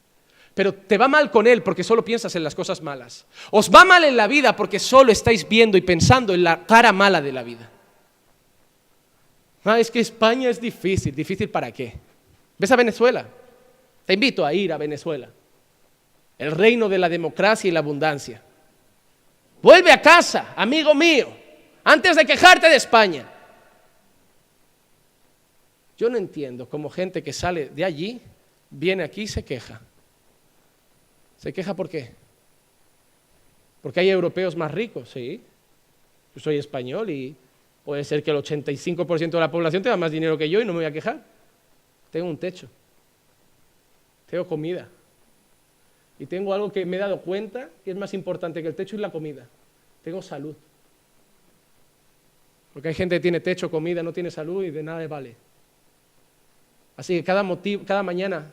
[0.54, 3.26] Pero te va mal con él porque solo piensas en las cosas malas.
[3.52, 6.92] Os va mal en la vida porque solo estáis viendo y pensando en la cara
[6.92, 7.70] mala de la vida.
[9.64, 11.16] Ah, es que España es difícil.
[11.16, 11.94] ¿Difícil para qué?
[12.58, 13.26] ¿Ves a Venezuela?
[14.06, 15.30] Te invito a ir a Venezuela.
[16.38, 18.42] El reino de la democracia y la abundancia.
[19.62, 21.30] Vuelve a casa, amigo mío,
[21.84, 23.32] antes de quejarte de España.
[25.98, 28.20] Yo no entiendo cómo gente que sale de allí
[28.72, 29.82] viene aquí y se queja.
[31.42, 32.12] ¿Se queja por qué?
[33.82, 35.42] Porque hay europeos más ricos, sí.
[36.36, 37.36] Yo soy español y
[37.84, 40.72] puede ser que el 85% de la población tenga más dinero que yo y no
[40.72, 41.24] me voy a quejar.
[42.12, 42.70] tengo un techo,
[44.30, 44.88] tengo comida.
[46.20, 48.96] Y tengo algo que me he dado cuenta que es más importante que el techo
[48.96, 49.48] y la comida.
[50.04, 50.56] Tengo salud.
[52.72, 55.36] Porque hay gente que tiene techo, comida, no tiene salud y de nada le vale.
[56.98, 58.52] Así que cada, motivo, cada mañana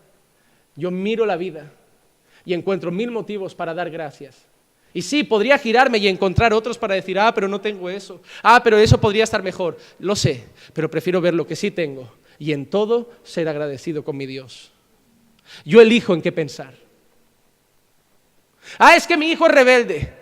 [0.75, 1.71] yo miro la vida
[2.49, 4.47] y encuentro mil motivos para dar gracias.
[4.95, 8.23] Y sí, podría girarme y encontrar otros para decir, ah, pero no tengo eso.
[8.43, 9.77] Ah, pero eso podría estar mejor.
[9.99, 14.17] Lo sé, pero prefiero ver lo que sí tengo y en todo ser agradecido con
[14.17, 14.73] mi Dios.
[15.67, 16.73] Yo elijo en qué pensar.
[18.79, 20.15] Ah, es que mi hijo es rebelde.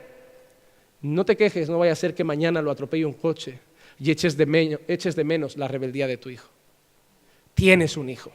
[1.03, 3.61] No te quejes, no vaya a ser que mañana lo atropelle un coche
[4.01, 6.49] y eches de, eches de menos la rebeldía de tu hijo.
[7.55, 8.33] Tienes un hijo.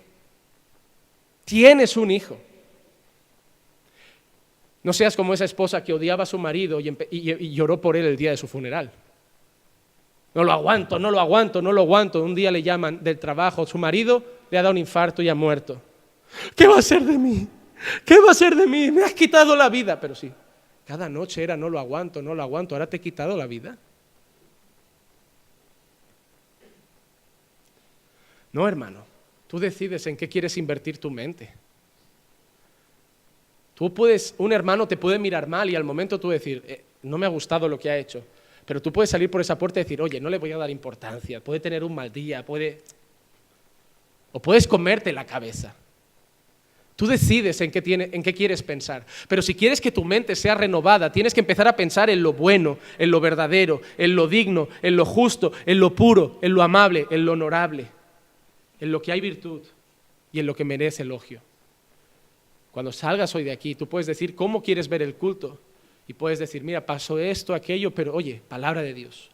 [1.43, 2.39] Tienes un hijo.
[4.83, 8.17] No seas como esa esposa que odiaba a su marido y, lloró por él el
[8.17, 8.91] día de su funeral.
[10.33, 12.23] No lo aguanto, no lo aguanto, no lo aguanto.
[12.23, 15.35] Un día le llaman del trabajo, su marido le ha dado un infarto y ha
[15.35, 15.81] muerto.
[16.55, 17.47] ¿Qué va a ser de mí?
[18.05, 18.89] ¿Qué va a ser de mí?
[18.91, 19.99] Me has quitado la vida.
[19.99, 20.31] Pero sí,
[20.85, 23.77] cada noche era no lo aguanto, no lo aguanto, ahora te he quitado la vida.
[28.53, 29.05] No, hermano,
[29.47, 31.60] tú decides en qué quieres invertir tu mente.
[33.81, 37.17] Tú puedes, un hermano te puede mirar mal y al momento tú decir, eh, no
[37.17, 38.23] me ha gustado lo que ha hecho,
[38.63, 40.69] pero tú puedes salir por esa puerta y decir, oye, no le voy a dar
[40.69, 42.77] importancia, puede tener un mal día, puede...
[44.33, 45.73] O puedes comerte la cabeza.
[46.95, 49.03] Tú decides en qué, tiene, en qué quieres pensar.
[49.27, 52.33] Pero si quieres que tu mente sea renovada, tienes que empezar a pensar en lo
[52.33, 56.61] bueno, en lo verdadero, en lo digno, en lo justo, en lo puro, en lo
[56.61, 57.87] amable, en lo honorable,
[58.79, 59.63] en lo que hay virtud
[60.31, 61.41] y en lo que merece elogio.
[62.71, 65.59] Cuando salgas hoy de aquí, tú puedes decir cómo quieres ver el culto.
[66.07, 69.29] Y puedes decir, mira, pasó esto, aquello, pero oye, palabra de Dios.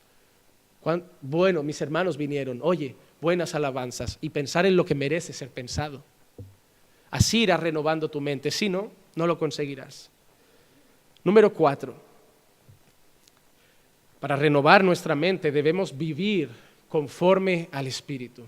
[1.22, 4.18] bueno, mis hermanos vinieron, oye, buenas alabanzas.
[4.22, 6.04] Y pensar en lo que merece ser pensado.
[7.10, 8.52] Así irás renovando tu mente.
[8.52, 10.10] Si no, no lo conseguirás.
[11.24, 11.96] Número cuatro.
[14.20, 16.50] Para renovar nuestra mente debemos vivir
[16.90, 18.44] conforme al Espíritu.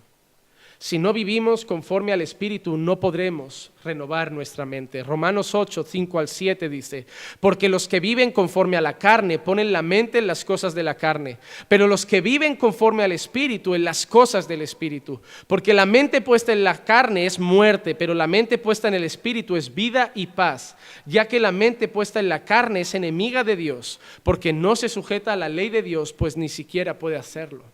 [0.82, 5.03] Si no vivimos conforme al Espíritu, no podremos renovar nuestra mente.
[5.03, 7.05] Romanos 8, 5 al 7 dice,
[7.41, 10.84] porque los que viven conforme a la carne ponen la mente en las cosas de
[10.84, 15.19] la carne, pero los que viven conforme al Espíritu en las cosas del Espíritu.
[15.47, 19.03] Porque la mente puesta en la carne es muerte, pero la mente puesta en el
[19.03, 23.43] Espíritu es vida y paz, ya que la mente puesta en la carne es enemiga
[23.43, 27.17] de Dios, porque no se sujeta a la ley de Dios, pues ni siquiera puede
[27.17, 27.65] hacerlo.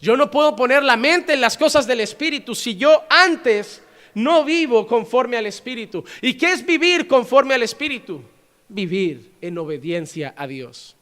[0.00, 3.82] Yo no puedo poner la mente en las cosas del Espíritu si yo antes
[4.14, 6.04] no vivo conforme al Espíritu.
[6.22, 8.22] ¿Y qué es vivir conforme al Espíritu?
[8.68, 10.96] Vivir en obediencia a Dios.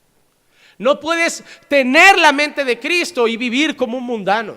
[0.78, 4.57] No puedes tener la mente de Cristo y vivir como un mundano.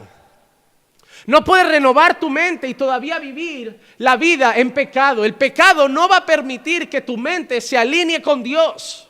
[1.28, 5.24] No puedes renovar tu mente y todavía vivir la vida en pecado.
[5.24, 9.08] El pecado no va a permitir que tu mente se alinee con Dios.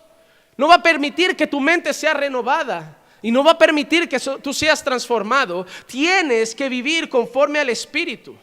[0.58, 4.20] No va a permitir que tu mente sea renovada y no va a permitir que
[4.20, 8.36] tú seas transformado, tienes que vivir conforme al Espíritu.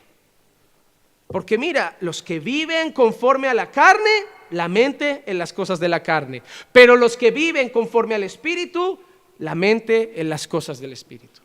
[1.27, 5.89] Porque mira, los que viven conforme a la carne, la mente en las cosas de
[5.89, 6.43] la carne.
[6.73, 8.99] Pero los que viven conforme al Espíritu,
[9.39, 11.43] la mente en las cosas del Espíritu.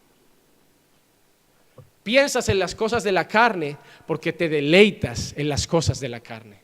[2.01, 3.77] Piensas en las cosas de la carne
[4.07, 6.62] porque te deleitas en las cosas de la carne.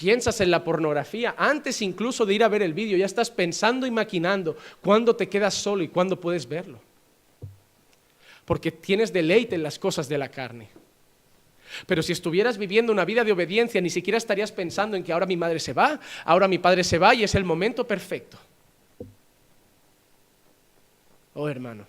[0.00, 3.86] Piensas en la pornografía antes incluso de ir a ver el vídeo, ya estás pensando
[3.86, 6.80] y maquinando cuándo te quedas solo y cuándo puedes verlo.
[8.46, 10.70] Porque tienes deleite en las cosas de la carne.
[11.86, 15.26] Pero si estuvieras viviendo una vida de obediencia, ni siquiera estarías pensando en que ahora
[15.26, 18.38] mi madre se va, ahora mi padre se va y es el momento perfecto.
[21.34, 21.86] Oh hermano,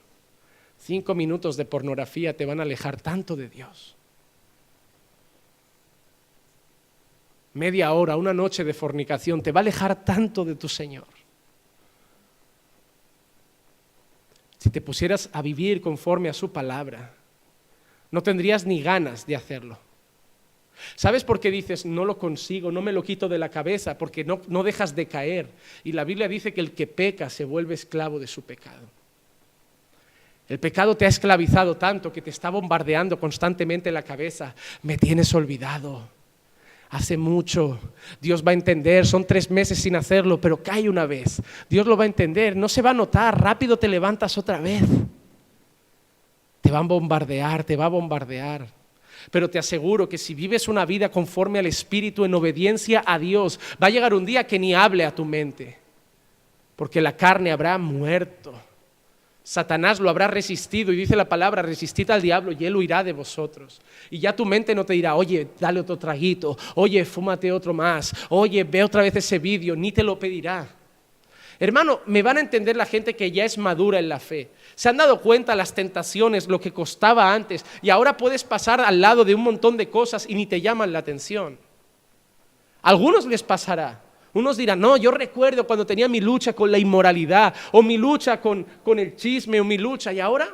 [0.77, 3.95] cinco minutos de pornografía te van a alejar tanto de Dios.
[7.53, 11.07] Media hora, una noche de fornicación, te va a alejar tanto de tu Señor.
[14.57, 17.15] Si te pusieras a vivir conforme a su palabra,
[18.11, 19.79] no tendrías ni ganas de hacerlo.
[20.95, 23.97] ¿Sabes por qué dices, no lo consigo, no me lo quito de la cabeza?
[23.97, 25.47] Porque no, no dejas de caer.
[25.83, 28.87] Y la Biblia dice que el que peca se vuelve esclavo de su pecado.
[30.47, 34.53] El pecado te ha esclavizado tanto que te está bombardeando constantemente la cabeza.
[34.83, 36.09] Me tienes olvidado
[36.91, 37.79] hace mucho.
[38.19, 41.41] Dios va a entender, son tres meses sin hacerlo, pero cae una vez.
[41.69, 44.83] Dios lo va a entender, no se va a notar, rápido te levantas otra vez.
[46.59, 48.67] Te van a bombardear, te va a bombardear.
[49.31, 53.59] Pero te aseguro que si vives una vida conforme al Espíritu, en obediencia a Dios,
[53.81, 55.77] va a llegar un día que ni hable a tu mente,
[56.75, 58.53] porque la carne habrá muerto.
[59.43, 63.11] Satanás lo habrá resistido y dice la palabra, resistid al diablo y él huirá de
[63.11, 63.81] vosotros.
[64.09, 68.13] Y ya tu mente no te dirá, oye, dale otro traguito, oye, fúmate otro más,
[68.29, 70.67] oye, ve otra vez ese vídeo, ni te lo pedirá.
[71.59, 74.49] Hermano, me van a entender la gente que ya es madura en la fe.
[74.73, 78.99] Se han dado cuenta las tentaciones, lo que costaba antes, y ahora puedes pasar al
[78.99, 81.59] lado de un montón de cosas y ni te llaman la atención.
[82.81, 84.01] A algunos les pasará.
[84.33, 88.39] Unos dirán, no, yo recuerdo cuando tenía mi lucha con la inmoralidad, o mi lucha
[88.39, 90.49] con, con el chisme, o mi lucha, y ahora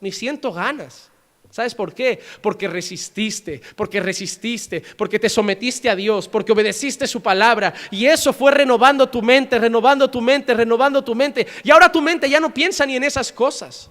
[0.00, 1.10] me siento ganas.
[1.50, 2.20] ¿Sabes por qué?
[2.42, 7.72] Porque resististe, porque resististe, porque te sometiste a Dios, porque obedeciste su palabra.
[7.90, 11.46] Y eso fue renovando tu mente, renovando tu mente, renovando tu mente.
[11.64, 13.90] Y ahora tu mente ya no piensa ni en esas cosas.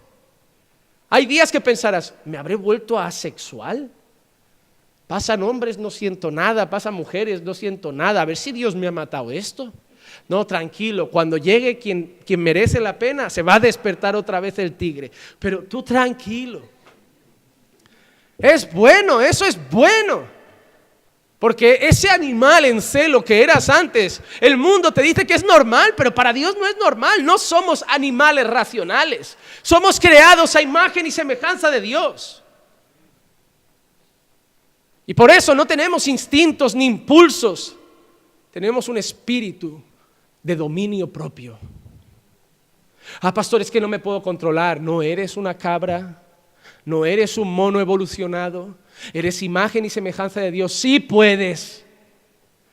[1.09, 3.91] Hay días que pensarás, ¿me habré vuelto asexual?
[5.07, 8.21] Pasan hombres, no siento nada, pasan mujeres, no siento nada.
[8.21, 9.73] A ver si Dios me ha matado esto.
[10.27, 14.59] No, tranquilo, cuando llegue quien, quien merece la pena, se va a despertar otra vez
[14.59, 15.09] el tigre.
[15.39, 16.61] Pero tú tranquilo.
[18.37, 20.37] Es bueno, eso es bueno.
[21.39, 25.93] Porque ese animal en celo que eras antes, el mundo te dice que es normal,
[25.95, 27.23] pero para Dios no es normal.
[27.23, 29.37] No somos animales racionales.
[29.61, 32.43] Somos creados a imagen y semejanza de Dios.
[35.07, 37.75] Y por eso no tenemos instintos ni impulsos,
[38.51, 39.81] tenemos un espíritu
[40.43, 41.57] de dominio propio.
[43.21, 44.81] Ah, pastor, es que no me puedo controlar.
[44.81, 46.21] No eres una cabra,
[46.85, 48.75] no eres un mono evolucionado,
[49.13, 50.73] eres imagen y semejanza de Dios.
[50.73, 51.85] Sí puedes.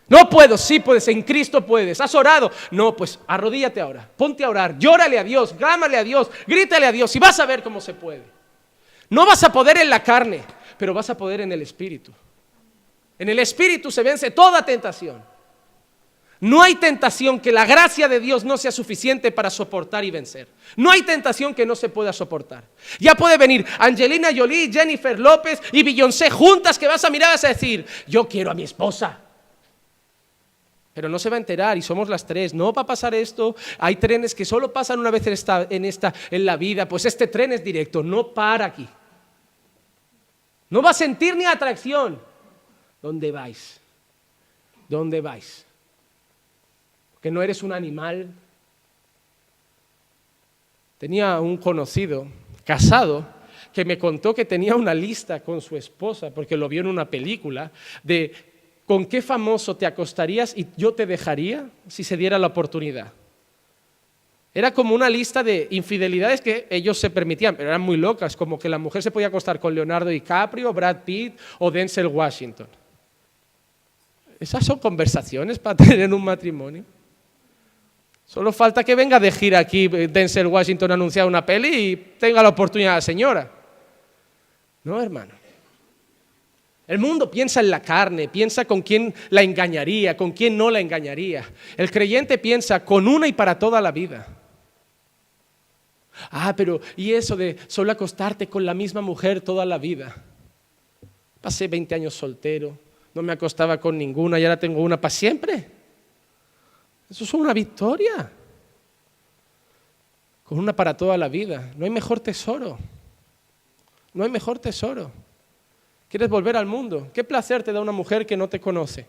[0.06, 2.00] No puedo, sí puedes, en Cristo puedes.
[2.00, 2.50] ¿Has orado?
[2.70, 6.92] No, pues arrodíllate ahora, ponte a orar, llórale a Dios, grámale a Dios, grítale a
[6.92, 8.24] Dios y vas a ver cómo se puede.
[9.08, 10.42] No vas a poder en la carne,
[10.76, 12.12] pero vas a poder en el Espíritu.
[13.18, 15.22] En el Espíritu se vence toda tentación.
[16.40, 20.48] No hay tentación que la gracia de Dios no sea suficiente para soportar y vencer.
[20.76, 22.64] No hay tentación que no se pueda soportar.
[22.98, 27.32] Ya puede venir Angelina Jolie, Jennifer López y Beyoncé juntas que vas a mirar y
[27.32, 29.20] vas a decir, yo quiero a mi esposa.
[30.92, 32.52] Pero no se va a enterar y somos las tres.
[32.52, 33.56] No va a pasar esto.
[33.78, 36.86] Hay trenes que solo pasan una vez en esta, en esta en la vida.
[36.86, 38.86] Pues este tren es directo, no para aquí.
[40.68, 42.33] No va a sentir ni atracción.
[43.04, 43.78] ¿Dónde vais?
[44.88, 45.66] ¿Dónde vais?
[47.20, 48.32] Que no eres un animal.
[50.96, 52.26] Tenía un conocido,
[52.64, 53.26] casado,
[53.74, 57.04] que me contó que tenía una lista con su esposa, porque lo vio en una
[57.04, 57.70] película,
[58.02, 58.32] de
[58.86, 63.12] con qué famoso te acostarías y yo te dejaría si se diera la oportunidad.
[64.54, 68.58] Era como una lista de infidelidades que ellos se permitían, pero eran muy locas, como
[68.58, 72.66] que la mujer se podía acostar con Leonardo DiCaprio, Brad Pitt o Denzel Washington.
[74.44, 76.84] Esas son conversaciones para tener un matrimonio.
[78.26, 82.42] Solo falta que venga de gira aquí Denzel Washington a anunciar una peli y tenga
[82.42, 83.50] la oportunidad la señora.
[84.82, 85.32] No, hermano.
[86.86, 90.80] El mundo piensa en la carne, piensa con quién la engañaría, con quién no la
[90.80, 91.50] engañaría.
[91.78, 94.28] El creyente piensa con una y para toda la vida.
[96.30, 100.22] Ah, pero ¿y eso de solo acostarte con la misma mujer toda la vida?
[101.40, 102.83] Pasé 20 años soltero,
[103.14, 105.70] no me acostaba con ninguna y ahora tengo una para siempre.
[107.08, 108.30] Eso es una victoria.
[110.42, 111.72] Con una para toda la vida.
[111.76, 112.76] No hay mejor tesoro.
[114.12, 115.10] No hay mejor tesoro.
[116.08, 117.08] ¿Quieres volver al mundo?
[117.14, 119.06] ¿Qué placer te da una mujer que no te conoce?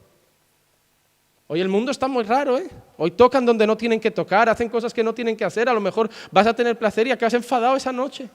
[1.47, 2.69] Hoy el mundo está muy raro, ¿eh?
[2.97, 5.67] Hoy tocan donde no tienen que tocar, hacen cosas que no tienen que hacer.
[5.67, 8.29] A lo mejor vas a tener placer y acabas enfadado esa noche.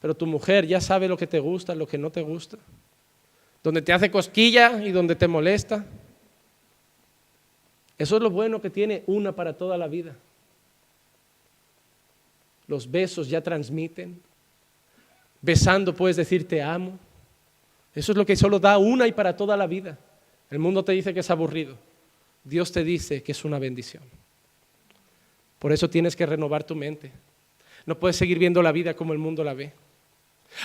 [0.00, 2.58] Pero tu mujer ya sabe lo que te gusta, lo que no te gusta
[3.64, 5.86] donde te hace cosquilla y donde te molesta.
[7.96, 10.14] Eso es lo bueno que tiene una para toda la vida.
[12.66, 14.20] Los besos ya transmiten.
[15.40, 16.98] Besando puedes decir te amo.
[17.94, 19.98] Eso es lo que solo da una y para toda la vida.
[20.50, 21.78] El mundo te dice que es aburrido.
[22.44, 24.02] Dios te dice que es una bendición.
[25.58, 27.12] Por eso tienes que renovar tu mente.
[27.86, 29.72] No puedes seguir viendo la vida como el mundo la ve.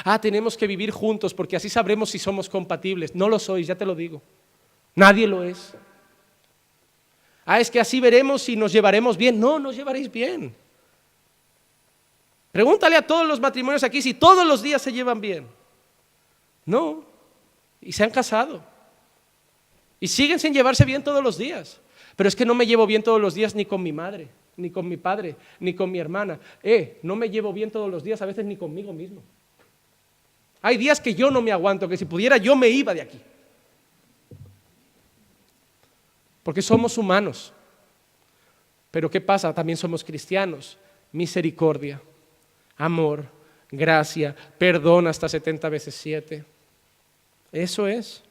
[0.03, 3.15] Ah, tenemos que vivir juntos porque así sabremos si somos compatibles.
[3.15, 4.21] No lo sois, ya te lo digo.
[4.95, 5.73] Nadie lo es.
[7.45, 9.39] Ah, es que así veremos si nos llevaremos bien.
[9.39, 10.55] No, nos llevaréis bien.
[12.51, 15.47] Pregúntale a todos los matrimonios aquí si todos los días se llevan bien.
[16.65, 17.03] No.
[17.81, 18.63] Y se han casado.
[19.99, 21.79] Y siguen sin llevarse bien todos los días.
[22.15, 24.27] Pero es que no me llevo bien todos los días ni con mi madre,
[24.57, 26.39] ni con mi padre, ni con mi hermana.
[26.61, 29.23] Eh, no me llevo bien todos los días, a veces ni conmigo mismo.
[30.61, 33.21] Hay días que yo no me aguanto, que si pudiera yo me iba de aquí.
[36.43, 37.53] Porque somos humanos.
[38.91, 39.53] Pero ¿qué pasa?
[39.53, 40.77] También somos cristianos.
[41.11, 42.01] Misericordia.
[42.77, 43.25] amor,
[43.71, 46.45] gracia, perdón hasta 70 veces 7.
[47.51, 48.23] Eso es.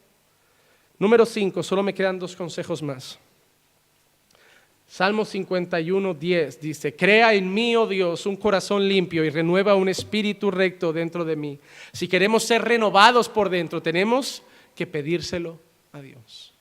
[0.98, 3.18] Número 5, solo me quedan dos consejos más.
[4.88, 9.90] Salmo 51, 10 dice, crea en mí, oh Dios, un corazón limpio y renueva un
[9.90, 11.60] espíritu recto dentro de mí.
[11.92, 14.42] Si queremos ser renovados por dentro, tenemos
[14.74, 15.60] que pedírselo
[15.92, 16.54] a Dios.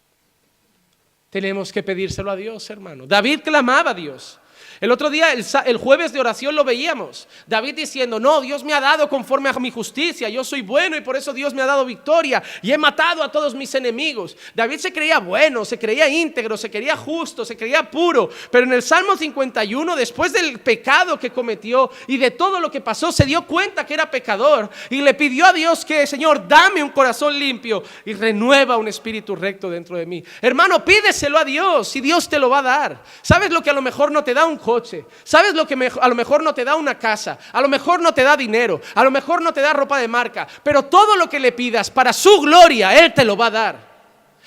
[1.30, 3.08] Tenemos que pedírselo a Dios, hermano.
[3.08, 4.42] David clamaba a Dios.
[4.80, 7.28] El otro día, el, jueves de oración, lo veíamos.
[7.48, 11.02] David diciendo, no, Dios me ha dado conforme a mi justicia, yo soy bueno y
[11.02, 14.38] por eso Dios me ha dado victoria y he matado a todos mis enemigos.
[14.54, 18.74] David se creía bueno, se creía íntegro, se creía justo, se creía puro, pero en
[18.74, 23.26] el Salmo 51, después del pecado que cometió y de todo lo que pasó, se
[23.26, 27.38] dio cuenta que era pecador y le pidió a Dios que, Señor, dame un corazón
[27.38, 30.24] limpio y renueva un espíritu recto dentro de mí.
[30.42, 33.04] Hermano, pídeselo a Dios y Dios te lo va a dar.
[33.22, 35.06] ¿Sabes lo que a lo mejor no te da un coche.
[35.24, 37.40] ¿Sabes lo que a lo mejor no te da una casa?
[37.54, 38.82] A lo mejor no te da dinero.
[38.96, 40.46] A lo mejor no te da ropa de marca.
[40.62, 43.76] Pero todo lo que le pidas para su gloria, Él te lo va a dar.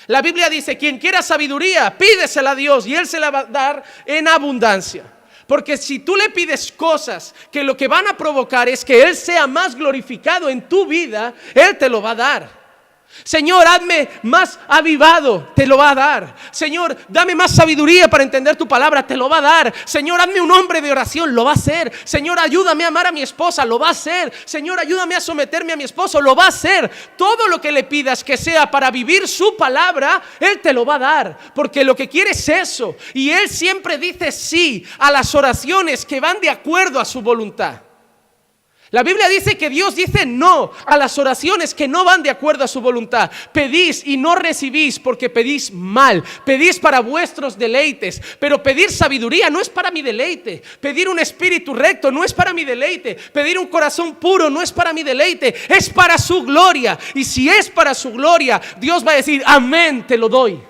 [0.08, 3.44] La Biblia dice, quien quiera sabiduría, pídesela a Dios y Él se la va a
[3.44, 5.04] dar en abundancia.
[5.46, 9.16] Porque si tú le pides cosas que lo que van a provocar es que Él
[9.16, 12.59] sea más glorificado en tu vida, Él te lo va a dar.
[13.24, 16.34] Señor, hazme más avivado, te lo va a dar.
[16.50, 19.74] Señor, dame más sabiduría para entender tu palabra, te lo va a dar.
[19.84, 21.92] Señor, hazme un hombre de oración, lo va a hacer.
[22.04, 24.32] Señor, ayúdame a amar a mi esposa, lo va a hacer.
[24.44, 26.90] Señor, ayúdame a someterme a mi esposo, lo va a hacer.
[27.16, 30.94] Todo lo que le pidas que sea para vivir su palabra, Él te lo va
[30.94, 31.38] a dar.
[31.54, 32.96] Porque lo que quiere es eso.
[33.12, 37.89] Y Él siempre dice sí a las oraciones que van de acuerdo a su voluntad.
[38.92, 42.64] La Biblia dice que Dios dice no a las oraciones que no van de acuerdo
[42.64, 43.30] a su voluntad.
[43.52, 46.24] Pedís y no recibís porque pedís mal.
[46.44, 48.20] Pedís para vuestros deleites.
[48.40, 50.60] Pero pedir sabiduría no es para mi deleite.
[50.80, 53.14] Pedir un espíritu recto no es para mi deleite.
[53.14, 55.54] Pedir un corazón puro no es para mi deleite.
[55.68, 56.98] Es para su gloria.
[57.14, 60.69] Y si es para su gloria, Dios va a decir, amén, te lo doy.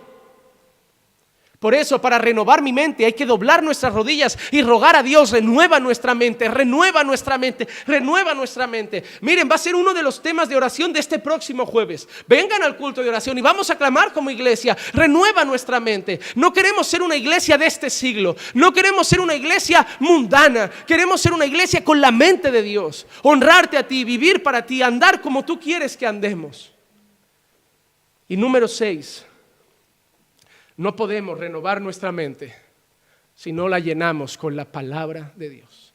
[1.61, 5.31] Por eso, para renovar mi mente, hay que doblar nuestras rodillas y rogar a Dios,
[5.31, 9.05] renueva nuestra mente, renueva nuestra mente, renueva nuestra mente.
[9.21, 12.09] Miren, va a ser uno de los temas de oración de este próximo jueves.
[12.27, 16.19] Vengan al culto de oración y vamos a clamar como iglesia, renueva nuestra mente.
[16.35, 21.21] No queremos ser una iglesia de este siglo, no queremos ser una iglesia mundana, queremos
[21.21, 25.21] ser una iglesia con la mente de Dios, honrarte a ti, vivir para ti, andar
[25.21, 26.73] como tú quieres que andemos.
[28.27, 29.27] Y número seis
[30.81, 32.55] no podemos renovar nuestra mente
[33.35, 35.93] si no la llenamos con la palabra de Dios.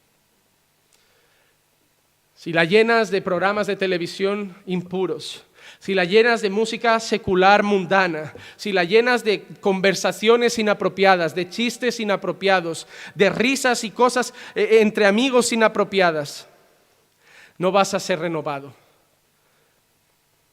[2.36, 5.44] Si la llenas de programas de televisión impuros,
[5.80, 11.98] si la llenas de música secular mundana, si la llenas de conversaciones inapropiadas, de chistes
[11.98, 16.46] inapropiados, de risas y cosas eh, entre amigos inapropiadas,
[17.58, 18.72] no vas a ser renovado.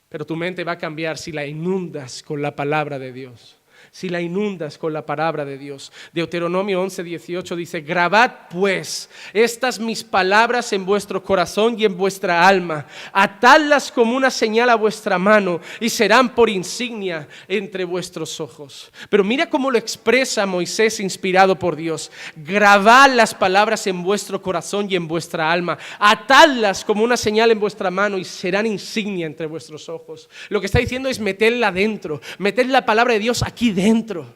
[0.09, 3.59] Pero tu mente va a cambiar si la inundas con la palabra de Dios
[3.93, 5.91] si la inundas con la palabra de Dios.
[6.13, 12.47] Deuteronomio 11, 18 dice, grabad pues estas mis palabras en vuestro corazón y en vuestra
[12.47, 18.91] alma, atadlas como una señal a vuestra mano y serán por insignia entre vuestros ojos.
[19.11, 22.11] Pero mira cómo lo expresa Moisés inspirado por Dios.
[22.35, 27.59] Grabad las palabras en vuestro corazón y en vuestra alma, atadlas como una señal en
[27.59, 30.31] vuestra mano y serán insignia entre vuestros ojos.
[30.49, 34.33] Lo que está diciendo es meterla dentro, meter la palabra de Dios aquí dentro dentro,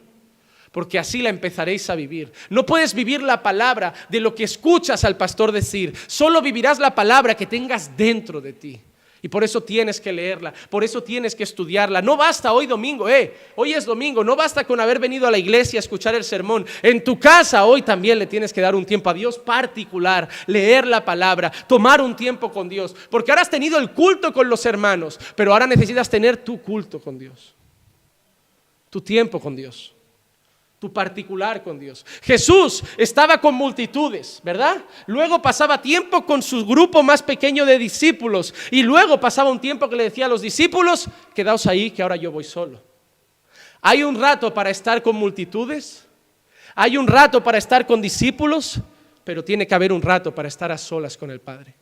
[0.72, 2.30] porque así la empezaréis a vivir.
[2.50, 6.94] No puedes vivir la palabra de lo que escuchas al pastor decir, solo vivirás la
[6.94, 8.80] palabra que tengas dentro de ti.
[9.20, 12.00] Y por eso tienes que leerla, por eso tienes que estudiarla.
[12.00, 15.38] No basta hoy domingo, eh, hoy es domingo, no basta con haber venido a la
[15.38, 16.64] iglesia a escuchar el sermón.
[16.82, 20.86] En tu casa hoy también le tienes que dar un tiempo a Dios particular, leer
[20.86, 22.94] la palabra, tomar un tiempo con Dios.
[23.10, 27.00] Porque ahora has tenido el culto con los hermanos, pero ahora necesitas tener tu culto
[27.00, 27.57] con Dios
[28.90, 29.94] tu tiempo con Dios,
[30.78, 32.04] tu particular con Dios.
[32.22, 34.84] Jesús estaba con multitudes, ¿verdad?
[35.06, 39.88] Luego pasaba tiempo con su grupo más pequeño de discípulos y luego pasaba un tiempo
[39.88, 42.80] que le decía a los discípulos, quedaos ahí que ahora yo voy solo.
[43.80, 46.06] Hay un rato para estar con multitudes,
[46.74, 48.80] hay un rato para estar con discípulos,
[49.24, 51.74] pero tiene que haber un rato para estar a solas con el Padre.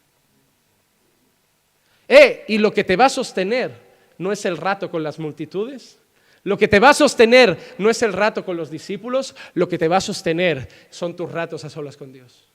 [2.09, 3.73] Eh, y lo que te va a sostener
[4.19, 5.99] no es el rato con las multitudes,
[6.47, 9.79] lo que te va a sostener no es el rato con los discípulos, lo que
[9.79, 12.47] te va a sostener son tus ratos a solas con Dios.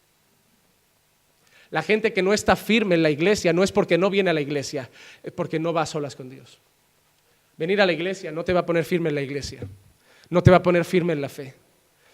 [1.71, 4.33] La gente que no está firme en la iglesia no es porque no viene a
[4.33, 4.89] la iglesia,
[5.21, 6.61] es porque no va a solas con Dios.
[7.57, 9.59] Venir a la iglesia no te va a poner firme en la iglesia,
[10.29, 11.53] no te va a poner firme en la fe.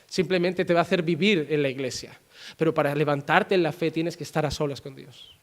[0.08, 2.20] Simplemente te va a hacer vivir en la iglesia.
[2.58, 5.38] Pero para levantarte en la fe tienes que estar a solas con Dios.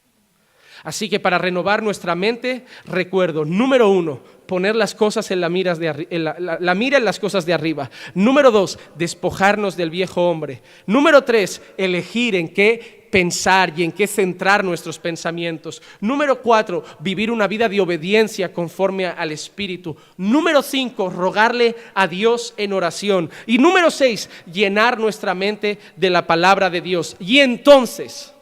[0.85, 5.75] Así que para renovar nuestra mente, recuerdo, número uno, poner las cosas en la, mira,
[5.75, 7.91] de la, mira en las cosas de arriba.
[8.15, 10.61] Número dos, despojarnos del viejo hombre.
[10.87, 15.81] Número tres, elegir en qué pensar y en qué centrar nuestros pensamientos.
[16.01, 19.97] Número cuatro, vivir una vida de obediencia conforme al Espíritu.
[20.19, 23.31] Número cinco, rogarle a Dios en oración.
[23.47, 27.17] Y número seis, llenar nuestra mente de la palabra de Dios.
[27.21, 28.34] Y entonces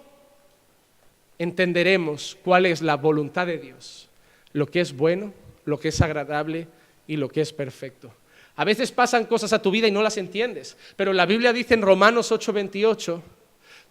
[1.43, 4.09] entenderemos cuál es la voluntad de Dios,
[4.53, 5.34] lo que es bueno,
[5.64, 6.68] lo que es agradable
[7.09, 8.14] y lo que es perfecto.
[8.55, 11.74] A veces pasan cosas a tu vida y no las entiendes, pero la Biblia dice
[11.74, 13.20] en Romanos 8:28,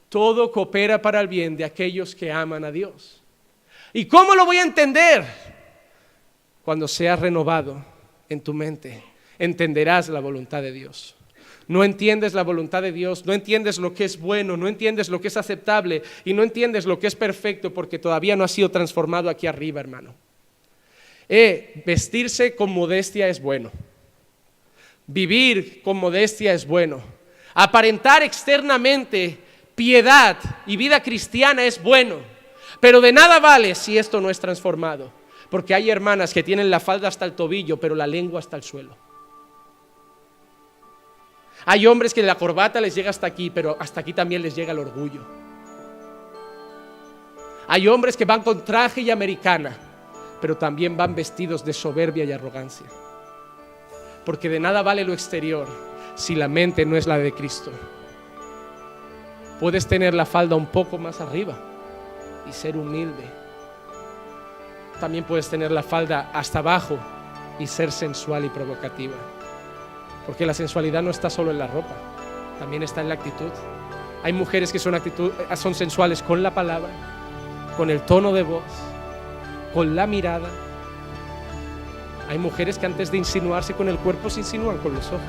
[0.08, 3.22] todo coopera para el bien de aquellos que aman a Dios.
[3.92, 5.26] ¿Y cómo lo voy a entender?
[6.64, 7.84] Cuando seas renovado
[8.30, 9.04] en tu mente,
[9.38, 11.18] entenderás la voluntad de Dios
[11.72, 15.22] no entiendes la voluntad de Dios, no entiendes lo que es bueno, no entiendes lo
[15.22, 18.70] que es aceptable y no entiendes lo que es perfecto porque todavía no ha sido
[18.70, 20.14] transformado aquí arriba, hermano.
[21.30, 23.72] Eh, vestirse con modestia es bueno.
[25.08, 27.02] Vivir con modestia es bueno.
[27.54, 29.38] Aparentar externamente
[29.74, 32.18] piedad y vida cristiana es bueno.
[32.82, 35.14] Pero de nada vale si esto no es transformado.
[35.50, 38.64] Porque hay hermanas que tienen la falda hasta el tobillo, pero la lengua hasta el
[38.64, 39.11] suelo.
[41.66, 44.72] Hay hombres que la corbata les llega hasta aquí, pero hasta aquí también les llega
[44.72, 45.22] el orgullo.
[47.68, 49.78] Hay hombres que van con traje y americana,
[50.42, 52.88] pero también van vestidos de soberbia y arrogancia.
[54.26, 55.68] Porque de nada vale lo exterior
[56.16, 57.72] si la mente no es la de Cristo.
[59.60, 61.56] Puedes tener la falda un poco más arriba
[62.50, 63.24] y ser humilde.
[65.00, 66.98] También puedes tener la falda hasta abajo
[67.60, 69.16] y ser sensual y provocativa.
[70.26, 71.96] Porque la sensualidad no está solo en la ropa,
[72.60, 73.52] también está en la actitud.
[74.24, 76.92] Hay mujeres que son, actitud, eh, son sensuales con la palabra,
[77.76, 78.64] con el tono de voz,
[79.74, 80.50] con la mirada.
[82.30, 85.22] Hay mujeres que antes de insinuarse con el cuerpo se insinúan con los ojos.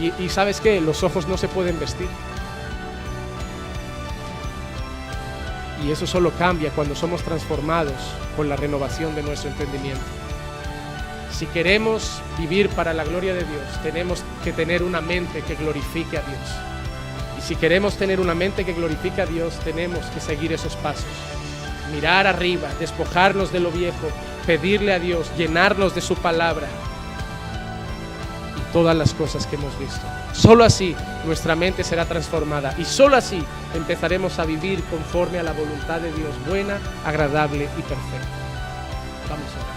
[0.00, 2.08] Y, y sabes qué, los ojos no se pueden vestir.
[5.84, 7.94] Y eso solo cambia cuando somos transformados
[8.36, 10.19] con la renovación de nuestro entendimiento.
[11.40, 16.18] Si queremos vivir para la gloria de Dios, tenemos que tener una mente que glorifique
[16.18, 16.38] a Dios.
[17.38, 21.06] Y si queremos tener una mente que glorifique a Dios, tenemos que seguir esos pasos.
[21.94, 24.10] Mirar arriba, despojarnos de lo viejo,
[24.44, 26.66] pedirle a Dios, llenarnos de su palabra
[28.58, 30.02] y todas las cosas que hemos visto.
[30.34, 33.42] Solo así nuestra mente será transformada y solo así
[33.74, 38.28] empezaremos a vivir conforme a la voluntad de Dios, buena, agradable y perfecta.
[39.30, 39.69] Vamos a.